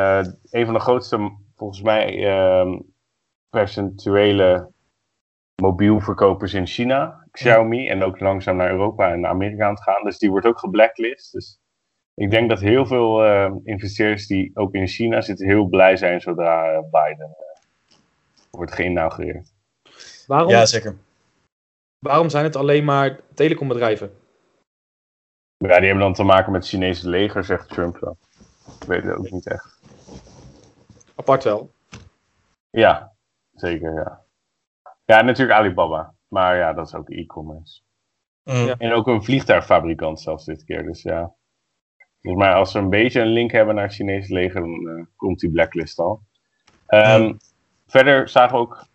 een 0.52 0.66
van 0.66 0.74
de 0.74 0.80
grootste, 0.80 1.32
volgens 1.56 1.82
mij, 1.82 2.16
uh, 2.16 2.80
percentuele 3.56 4.72
mobielverkopers 5.62 6.54
in 6.54 6.68
China, 6.68 7.28
Xiaomi, 7.32 7.90
en 7.90 8.04
ook 8.04 8.20
langzaam 8.20 8.56
naar 8.56 8.72
Europa 8.72 9.12
en 9.12 9.20
naar 9.20 9.32
Amerika 9.32 9.66
aan 9.66 9.74
het 9.74 9.84
gaan. 9.84 10.04
Dus 10.04 10.18
die 10.18 10.30
wordt 10.30 10.46
ook 10.46 10.60
geblacklist. 10.60 11.32
Dus 11.32 11.60
ik 12.14 12.32
denk 12.32 12.50
dat 12.50 12.60
heel 12.60 12.86
veel 12.86 13.26
uh, 13.26 13.52
investeerders 13.64 14.28
die 14.28 14.52
ook 14.54 14.74
in 14.74 14.88
China 14.88 15.22
zitten 15.22 15.48
heel 15.48 15.66
blij 15.66 15.96
zijn 15.98 16.22
zodra 16.22 16.82
Biden 16.82 17.36
wordt 18.50 18.74
geïnaugureerd. 18.74 19.54
Waarom, 20.28 20.50
ja, 20.50 20.66
zeker. 20.66 20.98
Waarom 22.00 22.30
zijn 22.30 22.44
het 22.44 22.56
alleen 22.56 22.84
maar 22.84 23.20
telecombedrijven? 23.34 24.12
Ja, 25.58 25.78
die 25.78 25.86
hebben 25.86 26.04
dan 26.04 26.14
te 26.14 26.24
maken 26.24 26.52
met 26.52 26.62
het 26.62 26.70
Chinese 26.70 27.10
leger, 27.10 27.44
zegt 27.44 27.70
Trump 27.70 28.00
dan. 28.00 28.18
Ik 28.82 28.88
weet 28.88 29.04
het 29.04 29.16
ook 29.16 29.32
niet 29.32 29.48
echt. 29.48 29.80
Apart 31.16 31.44
wel. 31.44 31.74
Ja, 32.70 33.15
zeker, 33.56 33.94
ja. 33.94 34.22
Ja, 35.06 35.22
natuurlijk 35.22 35.60
Alibaba. 35.60 36.14
Maar 36.28 36.58
ja, 36.58 36.74
dat 36.74 36.88
is 36.88 36.94
ook 36.94 37.10
e-commerce. 37.10 37.82
Mm. 38.44 38.70
En 38.78 38.94
ook 38.94 39.08
een 39.08 39.24
vliegtuigfabrikant 39.24 40.22
zelfs 40.22 40.46
dit 40.46 40.64
keer, 40.64 40.84
dus 40.84 41.02
ja. 41.02 41.34
Dus 42.22 42.36
maar 42.36 42.54
als 42.54 42.72
ze 42.72 42.80
een 42.80 42.90
beetje 42.90 43.22
een 43.22 43.28
link 43.28 43.52
hebben 43.52 43.76
naar 43.76 43.84
het 43.84 43.94
Chinese 43.94 44.34
leger, 44.34 44.62
dan 44.62 44.88
uh, 44.88 45.06
komt 45.16 45.40
die 45.40 45.52
blacklist 45.52 46.00
al. 46.00 46.22
Um, 46.88 47.22
mm. 47.22 47.40
Verder 47.88 48.30
zagen 48.30 48.56
we 48.56 48.62
ook 48.62 48.88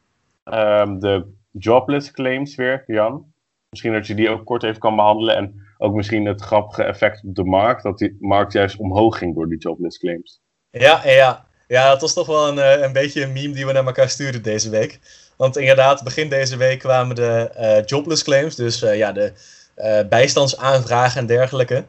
um, 0.44 0.98
de 0.98 1.34
jobless 1.50 2.10
claims 2.10 2.54
weer, 2.54 2.84
Jan. 2.86 3.32
Misschien 3.68 3.92
dat 3.92 4.06
je 4.06 4.14
die 4.14 4.30
ook 4.30 4.44
kort 4.44 4.62
even 4.62 4.80
kan 4.80 4.96
behandelen. 4.96 5.36
En 5.36 5.66
ook 5.78 5.94
misschien 5.94 6.26
het 6.26 6.40
grappige 6.40 6.82
effect 6.82 7.24
op 7.24 7.34
de 7.34 7.44
markt, 7.44 7.82
dat 7.82 7.98
die 7.98 8.16
markt 8.20 8.52
juist 8.52 8.78
omhoog 8.78 9.18
ging 9.18 9.34
door 9.34 9.48
die 9.48 9.58
jobless 9.58 9.98
claims. 9.98 10.42
Ja, 10.70 11.00
ja. 11.04 11.46
Ja 11.70 11.88
dat 11.88 12.00
was 12.00 12.12
toch 12.12 12.26
wel 12.26 12.48
een, 12.48 12.58
eh, 12.58 12.82
een 12.82 12.92
beetje 12.92 13.22
een 13.22 13.32
meme 13.32 13.54
die 13.54 13.66
we 13.66 13.72
naar 13.72 13.86
elkaar 13.86 14.10
stuurden 14.10 14.42
deze 14.42 14.70
week. 14.70 14.98
Want 15.36 15.56
inderdaad, 15.56 16.02
begin 16.02 16.28
deze 16.28 16.56
week 16.56 16.78
kwamen 16.78 17.16
de 17.16 17.50
uh, 17.58 17.84
jobless 17.84 18.22
claims, 18.22 18.54
dus 18.54 18.82
uh, 18.82 18.96
ja, 18.96 19.12
de, 19.12 19.32
eh, 19.80 20.00
bijstandsaanvragen 20.08 21.20
en 21.20 21.26
dergelijke 21.26 21.84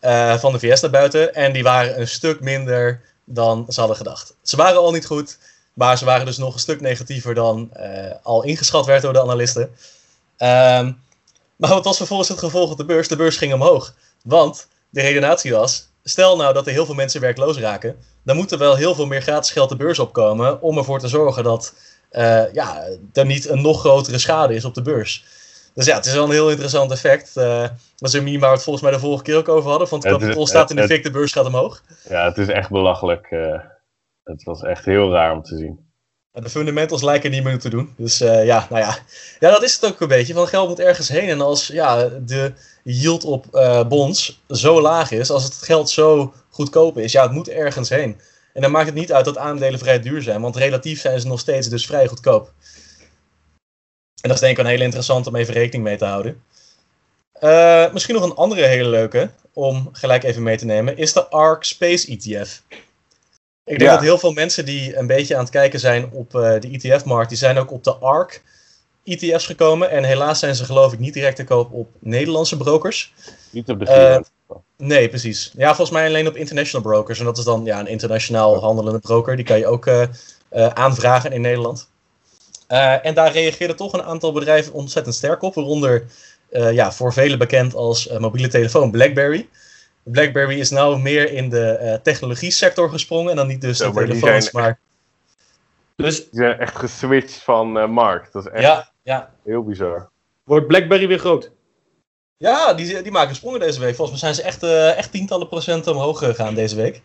eh, 0.00 0.38
van 0.38 0.52
de 0.52 0.58
VS 0.58 0.80
naar 0.80 0.90
buiten. 0.90 1.34
En 1.34 1.52
die 1.52 1.62
waren 1.62 2.00
een 2.00 2.08
stuk 2.08 2.40
minder 2.40 3.00
dan 3.24 3.64
ze 3.68 3.78
hadden 3.78 3.96
gedacht. 3.96 4.34
Ze 4.42 4.56
waren 4.56 4.80
al 4.80 4.92
niet 4.92 5.06
goed, 5.06 5.38
maar 5.72 5.98
ze 5.98 6.04
waren 6.04 6.26
dus 6.26 6.36
nog 6.36 6.54
een 6.54 6.60
stuk 6.60 6.80
negatiever 6.80 7.34
dan 7.34 7.70
eh, 7.72 8.10
al 8.22 8.42
ingeschat 8.42 8.86
werd 8.86 9.02
door 9.02 9.12
de 9.12 9.20
analisten. 9.20 9.70
Ehm, 10.36 10.92
maar 11.56 11.70
wat 11.70 11.84
was 11.84 11.96
vervolgens 11.96 12.28
het 12.28 12.38
gevolg 12.38 12.70
op 12.70 12.76
de 12.76 12.84
beurs? 12.84 13.08
De 13.08 13.16
beurs 13.16 13.36
ging 13.36 13.52
omhoog. 13.52 13.94
Want 14.24 14.66
de 14.90 15.00
redenatie 15.00 15.52
was, 15.52 15.88
stel 16.04 16.36
nou 16.36 16.54
dat 16.54 16.66
er 16.66 16.72
heel 16.72 16.86
veel 16.86 16.94
mensen 16.94 17.20
werkloos 17.20 17.58
raken, 17.58 17.96
dan 18.24 18.36
moet 18.36 18.52
er 18.52 18.58
wel 18.58 18.76
heel 18.76 18.94
veel 18.94 19.06
meer 19.06 19.22
gratis 19.22 19.50
geld 19.50 19.68
de 19.68 19.76
beurs 19.76 19.98
opkomen 19.98 20.62
om 20.62 20.78
ervoor 20.78 20.98
te 20.98 21.08
zorgen 21.08 21.44
dat 21.44 21.74
uh, 22.12 22.52
ja, 22.52 22.88
er 23.12 23.26
niet 23.26 23.48
een 23.48 23.62
nog 23.62 23.80
grotere 23.80 24.18
schade 24.18 24.54
is 24.54 24.64
op 24.64 24.74
de 24.74 24.82
beurs. 24.82 25.24
Dus 25.74 25.86
ja, 25.86 25.96
het 25.96 26.06
is 26.06 26.12
wel 26.12 26.24
een 26.24 26.30
heel 26.30 26.50
interessant 26.50 26.90
effect. 26.90 27.36
Uh, 27.36 27.60
dat 27.96 28.08
is 28.08 28.12
een 28.12 28.24
meme 28.24 28.38
waar 28.38 28.48
we 28.48 28.54
het 28.54 28.64
volgens 28.64 28.84
mij 28.84 28.94
de 28.94 29.00
vorige 29.00 29.22
keer 29.22 29.36
ook 29.36 29.48
over 29.48 29.70
hadden. 29.70 29.88
Van 29.88 29.98
het 29.98 30.08
kapitaal 30.08 30.46
staat 30.46 30.70
in 30.70 30.76
de 30.76 30.86
fik, 30.86 31.02
de 31.02 31.10
beurs 31.10 31.32
gaat 31.32 31.46
omhoog. 31.46 31.82
Ja, 32.08 32.24
het 32.24 32.38
is 32.38 32.48
echt 32.48 32.70
belachelijk. 32.70 33.26
Uh, 33.30 33.60
het 34.24 34.42
was 34.42 34.62
echt 34.62 34.84
heel 34.84 35.10
raar 35.10 35.32
om 35.32 35.42
te 35.42 35.56
zien. 35.56 35.90
De 36.32 36.50
fundamentals 36.50 37.02
lijken 37.02 37.30
niet 37.30 37.44
meer 37.44 37.58
te 37.58 37.68
doen. 37.68 37.94
Dus 37.96 38.20
uh, 38.20 38.44
ja, 38.44 38.66
nou 38.70 38.82
ja. 38.82 38.96
Ja, 39.40 39.50
dat 39.50 39.62
is 39.62 39.74
het 39.74 39.86
ook 39.86 40.00
een 40.00 40.08
beetje. 40.08 40.34
Van 40.34 40.48
geld 40.48 40.68
moet 40.68 40.80
ergens 40.80 41.08
heen. 41.08 41.28
En 41.28 41.40
als 41.40 41.66
ja, 41.66 42.08
de 42.08 42.52
yield 42.82 43.24
op 43.24 43.46
bonds 43.88 44.40
zo 44.48 44.80
laag 44.80 45.10
is, 45.10 45.30
als 45.30 45.44
het 45.44 45.54
geld 45.54 45.90
zo 45.90 46.32
goedkoop 46.52 46.98
is, 46.98 47.12
ja, 47.12 47.22
het 47.22 47.32
moet 47.32 47.48
ergens 47.48 47.88
heen. 47.88 48.20
En 48.52 48.62
dan 48.62 48.70
maakt 48.70 48.86
het 48.86 48.94
niet 48.94 49.12
uit 49.12 49.24
dat 49.24 49.38
aandelen 49.38 49.78
vrij 49.78 50.00
duur 50.00 50.22
zijn, 50.22 50.40
want 50.40 50.56
relatief 50.56 51.00
zijn 51.00 51.20
ze 51.20 51.26
nog 51.26 51.40
steeds 51.40 51.68
dus 51.68 51.86
vrij 51.86 52.06
goedkoop. 52.06 52.52
En 54.20 54.28
dat 54.28 54.32
is 54.32 54.40
denk 54.40 54.52
ik 54.58 54.64
een 54.64 54.70
hele 54.70 54.84
interessant 54.84 55.26
om 55.26 55.36
even 55.36 55.54
rekening 55.54 55.84
mee 55.84 55.96
te 55.96 56.04
houden. 56.04 56.42
Uh, 57.40 57.92
misschien 57.92 58.14
nog 58.14 58.24
een 58.24 58.34
andere 58.34 58.66
hele 58.66 58.88
leuke, 58.88 59.30
om 59.52 59.88
gelijk 59.92 60.22
even 60.22 60.42
mee 60.42 60.56
te 60.56 60.64
nemen, 60.64 60.96
is 60.96 61.12
de 61.12 61.28
ARK 61.28 61.64
Space 61.64 62.06
ETF. 62.06 62.62
Ik 63.64 63.78
denk 63.78 63.90
ja. 63.90 63.92
dat 63.92 64.00
heel 64.00 64.18
veel 64.18 64.32
mensen 64.32 64.64
die 64.64 64.96
een 64.96 65.06
beetje 65.06 65.34
aan 65.34 65.42
het 65.42 65.50
kijken 65.50 65.80
zijn 65.80 66.10
op 66.10 66.34
uh, 66.34 66.60
de 66.60 66.68
ETF-markt, 66.70 67.28
die 67.28 67.38
zijn 67.38 67.58
ook 67.58 67.70
op 67.70 67.84
de 67.84 67.94
ARK 67.94 68.42
ETF's 69.04 69.46
gekomen. 69.46 69.90
En 69.90 70.04
helaas 70.04 70.38
zijn 70.38 70.54
ze 70.54 70.64
geloof 70.64 70.92
ik 70.92 70.98
niet 70.98 71.14
direct 71.14 71.36
te 71.36 71.44
koop 71.44 71.72
op 71.72 71.88
Nederlandse 71.98 72.56
brokers. 72.56 73.12
Niet 73.50 73.68
op 73.68 73.78
de 73.78 73.84
uh, 73.86 74.24
Nee, 74.76 75.08
precies. 75.08 75.52
Ja, 75.56 75.66
volgens 75.66 75.90
mij 75.90 76.06
alleen 76.06 76.26
op 76.26 76.36
international 76.36 76.86
brokers. 76.90 77.18
En 77.18 77.24
dat 77.24 77.38
is 77.38 77.44
dan 77.44 77.64
ja, 77.64 77.80
een 77.80 77.86
internationaal 77.86 78.60
handelende 78.60 78.98
broker. 78.98 79.36
Die 79.36 79.44
kan 79.44 79.58
je 79.58 79.66
ook 79.66 79.86
uh, 79.86 80.02
uh, 80.52 80.66
aanvragen 80.66 81.32
in 81.32 81.40
Nederland. 81.40 81.90
Uh, 82.68 83.06
en 83.06 83.14
daar 83.14 83.32
reageerden 83.32 83.76
toch 83.76 83.92
een 83.92 84.02
aantal 84.02 84.32
bedrijven 84.32 84.72
ontzettend 84.72 85.14
sterk 85.14 85.42
op. 85.42 85.54
Waaronder 85.54 86.04
ja, 86.50 86.92
voor 86.92 87.12
velen 87.12 87.38
bekend 87.38 87.74
als 87.74 88.18
mobiele 88.18 88.48
telefoon 88.48 88.90
BlackBerry. 88.90 89.48
BlackBerry 90.02 90.58
is 90.58 90.70
nou 90.70 90.98
meer 91.00 91.32
in 91.32 91.48
de 91.48 92.00
technologie 92.02 92.50
sector 92.50 92.90
gesprongen. 92.90 93.30
En 93.30 93.36
dan 93.36 93.46
niet 93.46 93.60
dus 93.60 93.78
de 93.78 93.92
telefoons, 93.92 94.50
maar... 94.50 94.62
maar... 94.62 94.78
Dus... 95.96 96.16
Die 96.16 96.28
zijn 96.30 96.58
echt 96.58 96.76
geswitcht 96.76 97.42
van 97.42 97.90
markt. 97.90 98.32
Dat 98.32 98.46
is 98.46 98.52
echt 98.52 98.62
ja, 98.62 98.90
ja. 99.02 99.30
heel 99.44 99.62
bizar. 99.62 100.10
Wordt 100.44 100.66
BlackBerry 100.66 101.08
weer 101.08 101.18
groot? 101.18 101.50
Ja, 102.42 102.74
die, 102.74 103.02
die 103.02 103.12
maken 103.12 103.34
sprongen 103.34 103.60
deze 103.60 103.80
week. 103.80 103.94
Volgens 103.94 104.22
mij 104.22 104.32
zijn 104.32 104.44
ze 104.44 104.50
echt, 104.50 104.62
uh, 104.62 104.98
echt 104.98 105.12
tientallen 105.12 105.48
procenten 105.48 105.92
omhoog 105.92 106.18
gegaan 106.18 106.54
deze 106.54 106.76
week. 106.76 107.02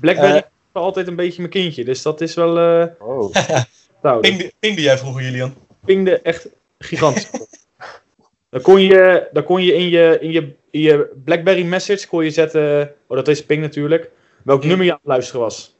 Blackberry 0.00 0.30
uh, 0.30 0.36
is 0.36 0.42
altijd 0.72 1.06
een 1.06 1.16
beetje 1.16 1.38
mijn 1.38 1.52
kindje, 1.52 1.84
dus 1.84 2.02
dat 2.02 2.20
is 2.20 2.34
wel... 2.34 2.80
Uh... 2.80 2.86
Oh. 2.98 3.34
nou, 4.02 4.20
pingde, 4.20 4.52
pingde 4.58 4.82
jij 4.82 4.98
vroeger, 4.98 5.22
Julian? 5.22 5.54
Pingde 5.84 6.20
echt 6.20 6.48
gigantisch. 6.78 7.30
dan 8.50 8.60
kon 8.60 8.80
je, 8.80 9.28
dan 9.32 9.44
kon 9.44 9.62
je, 9.62 9.74
in, 9.74 9.88
je, 9.88 10.18
in, 10.20 10.30
je 10.30 10.54
in 10.70 10.80
je 10.80 11.12
Blackberry 11.24 11.64
message 11.64 12.08
kon 12.08 12.24
je 12.24 12.30
zetten... 12.30 12.94
Oh, 13.08 13.16
dat 13.16 13.28
is 13.28 13.44
ping 13.44 13.62
natuurlijk. 13.62 14.10
Welk 14.44 14.60
Hmm. 14.60 14.68
nummer 14.68 14.86
je 14.86 14.92
aan 14.92 14.98
het 15.02 15.08
luisteren 15.08 15.40
was. 15.40 15.76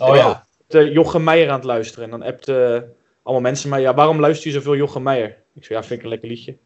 Oh 0.00 0.16
ja. 0.16 0.46
appte 0.58 0.90
Jochem 0.90 1.24
Meijer 1.24 1.48
aan 1.48 1.54
het 1.54 1.64
luisteren. 1.64 2.04
En 2.04 2.10
dan 2.10 2.22
appte 2.22 2.86
allemaal 3.22 3.42
mensen 3.42 3.70
mij... 3.70 3.80
Ja, 3.80 3.94
waarom 3.94 4.20
luister 4.20 4.46
je 4.46 4.56
zoveel 4.56 4.76
Jochem 4.76 5.02
Meijer? 5.02 5.36
Ik 5.54 5.64
zei, 5.64 5.78
ja, 5.78 5.84
vind 5.84 5.98
ik 5.98 6.04
een 6.04 6.10
lekker 6.10 6.28
liedje. 6.28 6.56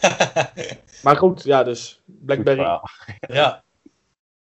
Maar 1.04 1.16
goed, 1.16 1.42
ja, 1.42 1.62
dus 1.62 2.02
Blackberry. 2.06 2.80
ja. 3.20 3.64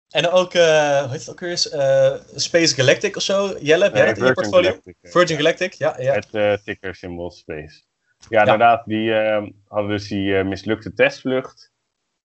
En 0.09 0.29
ook, 0.29 0.53
uh, 0.53 0.99
hoe 0.99 1.09
heet 1.09 1.19
het 1.19 1.29
ook 1.29 1.39
weer 1.39 1.49
eens? 1.49 1.73
Uh, 1.73 2.13
Space 2.35 2.75
Galactic 2.75 3.15
of 3.15 3.21
zo? 3.21 3.55
Jelle, 3.59 3.83
heb 3.83 3.95
jij 3.95 4.05
Nee, 4.05 4.13
dat 4.13 4.17
in 4.17 4.25
je 4.25 4.33
Virgin 4.33 4.33
portfolio? 4.33 4.69
Galactic, 4.69 4.95
eh, 5.01 5.11
Virgin 5.11 5.37
Galactic, 5.37 5.73
ja. 5.73 5.95
ja. 5.99 6.13
Het 6.13 6.27
uh, 6.31 6.53
ticker 6.53 6.95
symbol 6.95 7.31
Space. 7.31 7.81
Ja, 8.29 8.39
inderdaad. 8.39 8.85
Die 8.85 9.09
uh, 9.09 9.43
hadden 9.67 9.89
dus 9.91 10.07
die 10.07 10.27
uh, 10.29 10.45
mislukte 10.45 10.93
testvlucht. 10.93 11.71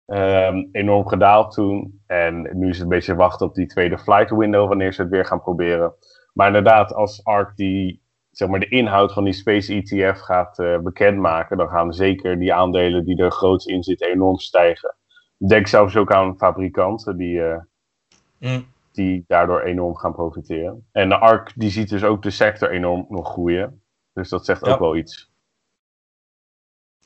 Um, 0.06 0.68
enorm 0.72 1.08
gedaald 1.08 1.52
toen. 1.52 2.02
En 2.06 2.58
nu 2.58 2.68
is 2.68 2.74
het 2.74 2.82
een 2.82 2.88
beetje 2.88 3.14
wachten 3.14 3.46
op 3.46 3.54
die 3.54 3.66
tweede 3.66 3.98
flight 3.98 4.30
window, 4.30 4.68
wanneer 4.68 4.92
ze 4.92 5.02
het 5.02 5.10
weer 5.10 5.24
gaan 5.24 5.42
proberen. 5.42 5.94
Maar 6.32 6.46
inderdaad, 6.46 6.94
als 6.94 7.24
ARK 7.24 7.56
die, 7.56 8.02
zeg 8.36 8.48
maar, 8.48 8.60
de 8.60 8.68
inhoud 8.68 9.12
van 9.12 9.24
die 9.24 9.32
Space 9.32 9.74
ETF 9.74 10.20
gaat 10.20 10.58
uh, 10.58 10.78
bekendmaken, 10.78 11.56
dan 11.56 11.68
gaan 11.68 11.92
zeker 11.92 12.38
die 12.38 12.54
aandelen 12.54 13.04
die 13.04 13.16
er 13.22 13.30
groots 13.30 13.66
in 13.66 13.82
zitten 13.82 14.08
enorm 14.08 14.38
stijgen. 14.38 14.94
Denk 15.36 15.66
zelfs 15.66 15.96
ook 15.96 16.12
aan 16.12 16.36
fabrikanten 16.36 17.16
die, 17.16 17.36
uh, 17.38 17.56
Mm. 18.38 18.66
die 18.92 19.24
daardoor 19.26 19.60
enorm 19.60 19.96
gaan 19.96 20.12
profiteren. 20.12 20.86
En 20.92 21.08
de 21.08 21.18
ARK 21.18 21.52
die 21.54 21.70
ziet 21.70 21.88
dus 21.88 22.04
ook 22.04 22.22
de 22.22 22.30
sector 22.30 22.70
enorm 22.70 23.06
nog 23.08 23.28
groeien. 23.28 23.82
Dus 24.12 24.28
dat 24.28 24.44
zegt 24.44 24.66
Ja. 24.66 24.72
ook 24.72 24.78
wel 24.78 24.96
iets. 24.96 25.32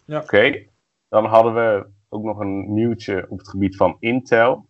Ja. 0.05 0.21
Oké, 0.21 0.67
dan 1.09 1.25
hadden 1.25 1.55
we 1.55 1.87
ook 2.09 2.23
nog 2.23 2.39
een 2.39 2.75
nieuwtje 2.75 3.27
op 3.29 3.39
het 3.39 3.49
gebied 3.49 3.77
van 3.77 3.97
Intel. 4.01 4.69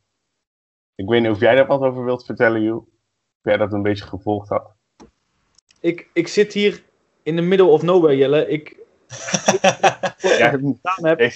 Ik 0.95 1.09
weet 1.09 1.23
niet 1.23 1.31
of 1.31 1.41
jij 1.41 1.55
daar 1.55 1.67
wat 1.67 1.81
over 1.81 2.05
wilt 2.05 2.25
vertellen, 2.25 2.63
Joe. 2.63 2.79
Of 2.79 2.87
jij 3.43 3.57
dat 3.57 3.73
een 3.73 3.83
beetje 3.83 4.05
gevolgd 4.07 4.49
had. 4.49 4.77
Ik, 5.81 6.09
ik 6.13 6.29
zit 6.29 6.53
hier 6.53 6.83
in 7.23 7.37
de 7.37 7.43
middle 7.43 7.67
of 7.67 7.83
nowhere, 7.83 8.17
Jelle. 8.17 8.49
Ik 8.49 8.77
Ja, 10.39 10.51
gedaan 10.51 11.07
heb, 11.07 11.33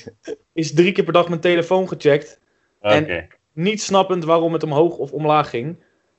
is 0.53 0.75
drie 0.75 0.93
keer 0.93 1.05
per 1.05 1.13
dag 1.13 1.29
mijn 1.29 1.41
telefoon 1.41 1.89
gecheckt. 1.89 2.39
En- 2.81 3.29
Niet 3.53 3.83
snappend 3.83 4.25
waarom 4.25 4.53
het 4.53 4.63
omhoog 4.63 4.97
of 4.97 5.13
omlaag 5.13 5.51
ging. 5.51 5.77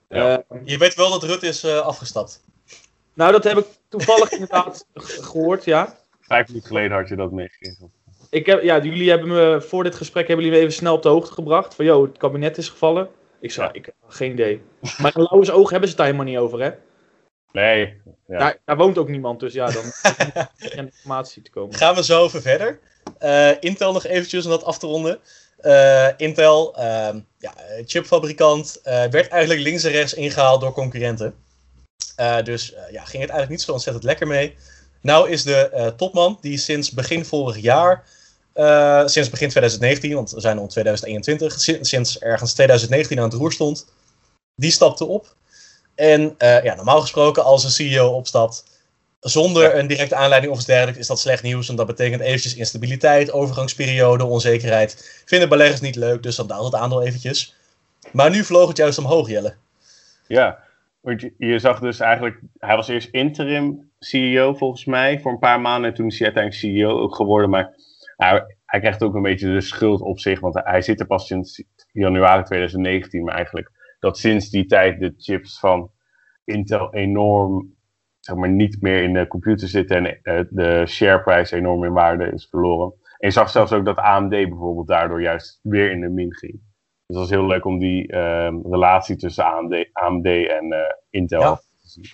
Ja. 0.10 0.44
Eh, 0.50 0.58
Je 0.64 0.78
weet 0.78 0.94
wel 0.96 1.10
dat 1.10 1.24
Rutte 1.24 1.48
is 1.48 1.64
eh, 1.64 1.78
afgestapt. 1.80 2.44
nou, 3.14 3.32
dat 3.32 3.44
heb 3.44 3.58
ik 3.58 3.66
toevallig 3.90 4.32
inderdaad 4.40 4.86
gehoord, 4.94 5.66
ja. 5.66 5.98
Vijf 6.22 6.48
minuten 6.48 6.68
geleden 6.68 6.92
had 6.98 7.08
je 7.10 7.16
dat 7.16 7.32
meegekregen. 7.32 7.92
Ik 8.30 8.46
heb, 8.46 8.64
ja, 8.64 8.80
jullie 8.84 9.10
hebben 9.10 9.28
me 9.28 9.62
voor 9.62 9.84
dit 9.84 9.96
gesprek 9.96 10.28
hebben 10.28 10.46
jullie 10.46 10.60
me 10.60 10.66
even 10.66 10.78
snel 10.80 10.96
op 10.96 11.02
de 11.02 11.10
hoogte 11.10 11.34
gebracht. 11.34 11.76
Van, 11.76 11.86
joh, 11.86 12.04
het 12.08 12.18
kabinet 12.18 12.58
is 12.58 12.70
gevallen. 12.70 13.10
Ik 13.40 13.52
zei, 13.52 13.68
Ja. 13.68 13.74
ik 13.74 13.86
heb 13.86 13.96
geen 14.08 14.32
idee. 14.32 14.62
Maar 14.98 15.16
in 15.16 15.22
Lauwers 15.22 15.52
oog 15.52 15.70
hebben 15.70 15.90
ze 15.90 15.96
het 15.96 15.98
daar 16.04 16.14
helemaal 16.14 16.34
niet 16.34 16.38
over, 16.44 16.62
hè? 16.62 16.72
Nee. 17.54 18.02
Ja. 18.28 18.38
Daar, 18.38 18.58
daar 18.66 18.78
woont 18.78 18.98
ook 18.98 19.08
niemand, 19.08 19.40
dus 19.40 19.54
ja, 19.54 19.66
dan 19.66 19.84
is 19.84 20.02
er 20.72 20.78
informatie 20.78 21.42
te 21.42 21.50
komen. 21.50 21.76
Gaan 21.76 21.96
we 21.96 22.04
zo 22.04 22.22
over 22.22 22.42
verder. 22.42 22.80
Eh, 23.18 23.52
Intel 23.60 23.94
nog 23.94 24.06
eventjes 24.06 24.46
om 24.46 24.52
dat 24.52 24.64
af 24.64 24.80
te 24.80 24.88
ronden. 24.88 25.20
Eh, 25.58 26.08
Intel, 26.18 26.76
ehm, 26.76 27.20
ja, 27.38 27.54
chipfabrikant, 27.86 28.82
eh, 28.84 29.06
werd 29.06 29.28
eigenlijk 29.28 29.62
links 29.62 29.84
en 29.84 29.92
rechts 29.92 30.14
ingehaald 30.14 30.62
door 30.62 30.74
concurrenten. 30.74 31.36
Eh, 32.16 32.44
dus 32.44 32.70
ja, 32.70 33.04
ging 33.04 33.22
het 33.22 33.32
eigenlijk 33.32 33.50
niet 33.50 33.62
zo 33.62 33.72
ontzettend 33.72 34.06
lekker 34.06 34.28
mee. 34.28 34.56
Nou 35.02 35.30
is 35.30 35.44
de 35.44 35.70
eh, 35.70 35.88
topman, 35.88 36.38
die 36.42 36.58
sinds 36.58 36.92
begin 36.92 37.26
vorig 37.26 37.58
jaar, 37.58 38.04
eh, 38.54 39.08
sinds 39.08 39.30
begin 39.30 39.50
2019, 39.50 40.14
want 40.14 40.32
we 40.32 40.40
zijn 40.40 40.58
al 40.58 40.64
in 40.64 40.70
2021, 40.70 41.60
sinds, 41.60 41.90
sinds 41.90 42.20
ergens 42.20 42.54
2019 42.54 43.18
aan 43.18 43.30
het 43.30 43.34
roer 43.34 43.52
stond, 43.52 43.86
die 44.56 44.72
stapte 44.72 45.06
op. 45.06 45.36
En 45.96 46.36
eh, 46.38 46.64
ja, 46.64 46.76
normaal 46.76 47.02
gesproken, 47.02 47.44
als 47.44 47.64
een 47.64 47.70
CEO 47.70 48.08
opstapt, 48.08 48.64
zonder 49.20 49.78
een 49.78 49.88
directe 49.88 50.16
aanleiding 50.16 50.52
of 50.52 50.58
iets 50.58 50.68
dergelijks 50.68 51.00
is 51.00 51.08
dat 51.08 51.20
slecht 51.20 51.44
nieuws. 51.44 51.70
En 51.70 51.76
dat 51.76 51.88
betekent 51.88 52.22
eventjes 52.22 52.56
instabiliteit, 52.56 53.32
overgangsperiode, 53.32 54.26
onzekerheid. 54.26 55.22
Vinden 55.26 55.50
beleggers 55.50 55.82
niet 55.82 55.96
leuk, 55.96 56.24
dus 56.24 56.36
dan 56.36 56.48
daalt 56.48 56.66
het 56.66 56.82
aandeel 56.82 57.04
eventjes. 57.04 57.56
Maar 58.12 58.30
nu 58.30 58.44
vloog 58.44 58.68
het 58.68 58.78
juist 58.78 58.98
omhoog, 58.98 59.30
Jelle. 59.30 59.54
Ja, 60.28 60.60
want 61.02 61.22
je, 61.22 61.34
je 61.38 61.60
zag 61.60 61.80
dus 61.80 62.00
eigenlijk, 62.00 62.40
hij 62.58 62.76
was 62.76 62.88
eerst 62.88 63.10
interim 63.12 63.92
CEO 64.00 64.54
volgens 64.54 64.86
mij 64.86 65.20
voor 65.20 65.32
een 65.32 65.40
paar 65.40 65.62
maanden 65.62 65.90
en 65.90 65.96
toen 65.96 66.08
is 66.08 66.20
hij 66.20 66.28
uiteindelijk 66.28 66.64
CEO 66.64 67.00
ook 67.00 67.16
geworden. 67.16 67.50
Maar 67.50 67.76
hij, 68.18 68.56
hij 68.66 68.80
krijgt 68.80 69.04
ook 69.04 69.16
een 69.16 69.22
beetje 69.22 69.54
de 69.54 69.62
schuld 69.62 70.02
op 70.02 70.20
zich, 70.20 70.40
want 70.40 70.60
hij 70.64 70.82
zit 70.82 71.00
er 71.00 71.06
pas 71.06 71.28
sinds 71.28 71.64
januari 71.92 72.44
2019. 72.44 73.24
Maar 73.24 73.36
eigenlijk 73.36 73.72
dat 74.04 74.18
sinds 74.18 74.50
die 74.50 74.66
tijd 74.66 75.00
de 75.00 75.14
chips 75.18 75.60
van 75.60 75.92
Intel 76.46 76.94
enorm, 76.94 77.76
zeg 78.20 78.36
maar, 78.36 78.50
niet 78.50 78.82
meer 78.82 79.04
in 79.04 79.14
de 79.14 79.28
computer 79.28 79.68
zitten 79.68 79.98
en 80.06 80.20
eh, 80.22 80.46
de 80.50 80.86
shareprice 80.88 81.56
enorm 81.56 81.84
in 81.84 81.94
waarde 81.94 82.32
is 82.32 82.48
verloren. 82.50 82.94
En 83.18 83.28
je 83.28 83.32
zag 83.32 83.50
zelfs 83.50 83.72
ook 83.72 83.86
dat 83.86 83.98
AMD 83.98 84.30
bijvoorbeeld 84.30 84.88
daardoor 84.88 85.22
juist 85.22 85.60
weer 85.62 85.92
in 85.92 86.02
de 86.02 86.10
min 86.10 86.34
ging. 86.34 86.62
Dus 87.06 87.16
dat 87.16 87.26
is 87.26 87.30
heel 87.30 87.46
leuk 87.48 87.66
om 87.66 87.80
die 87.80 88.08
ehm, 88.08 88.56
relatie 88.64 89.16
tussen 89.16 89.46
AMD, 89.46 89.90
AMD 89.92 90.26
en 90.26 90.72
eh, 90.72 90.80
Intel 91.10 91.42
Ja. 91.42 91.56
te 91.56 91.90
zien. 91.90 92.06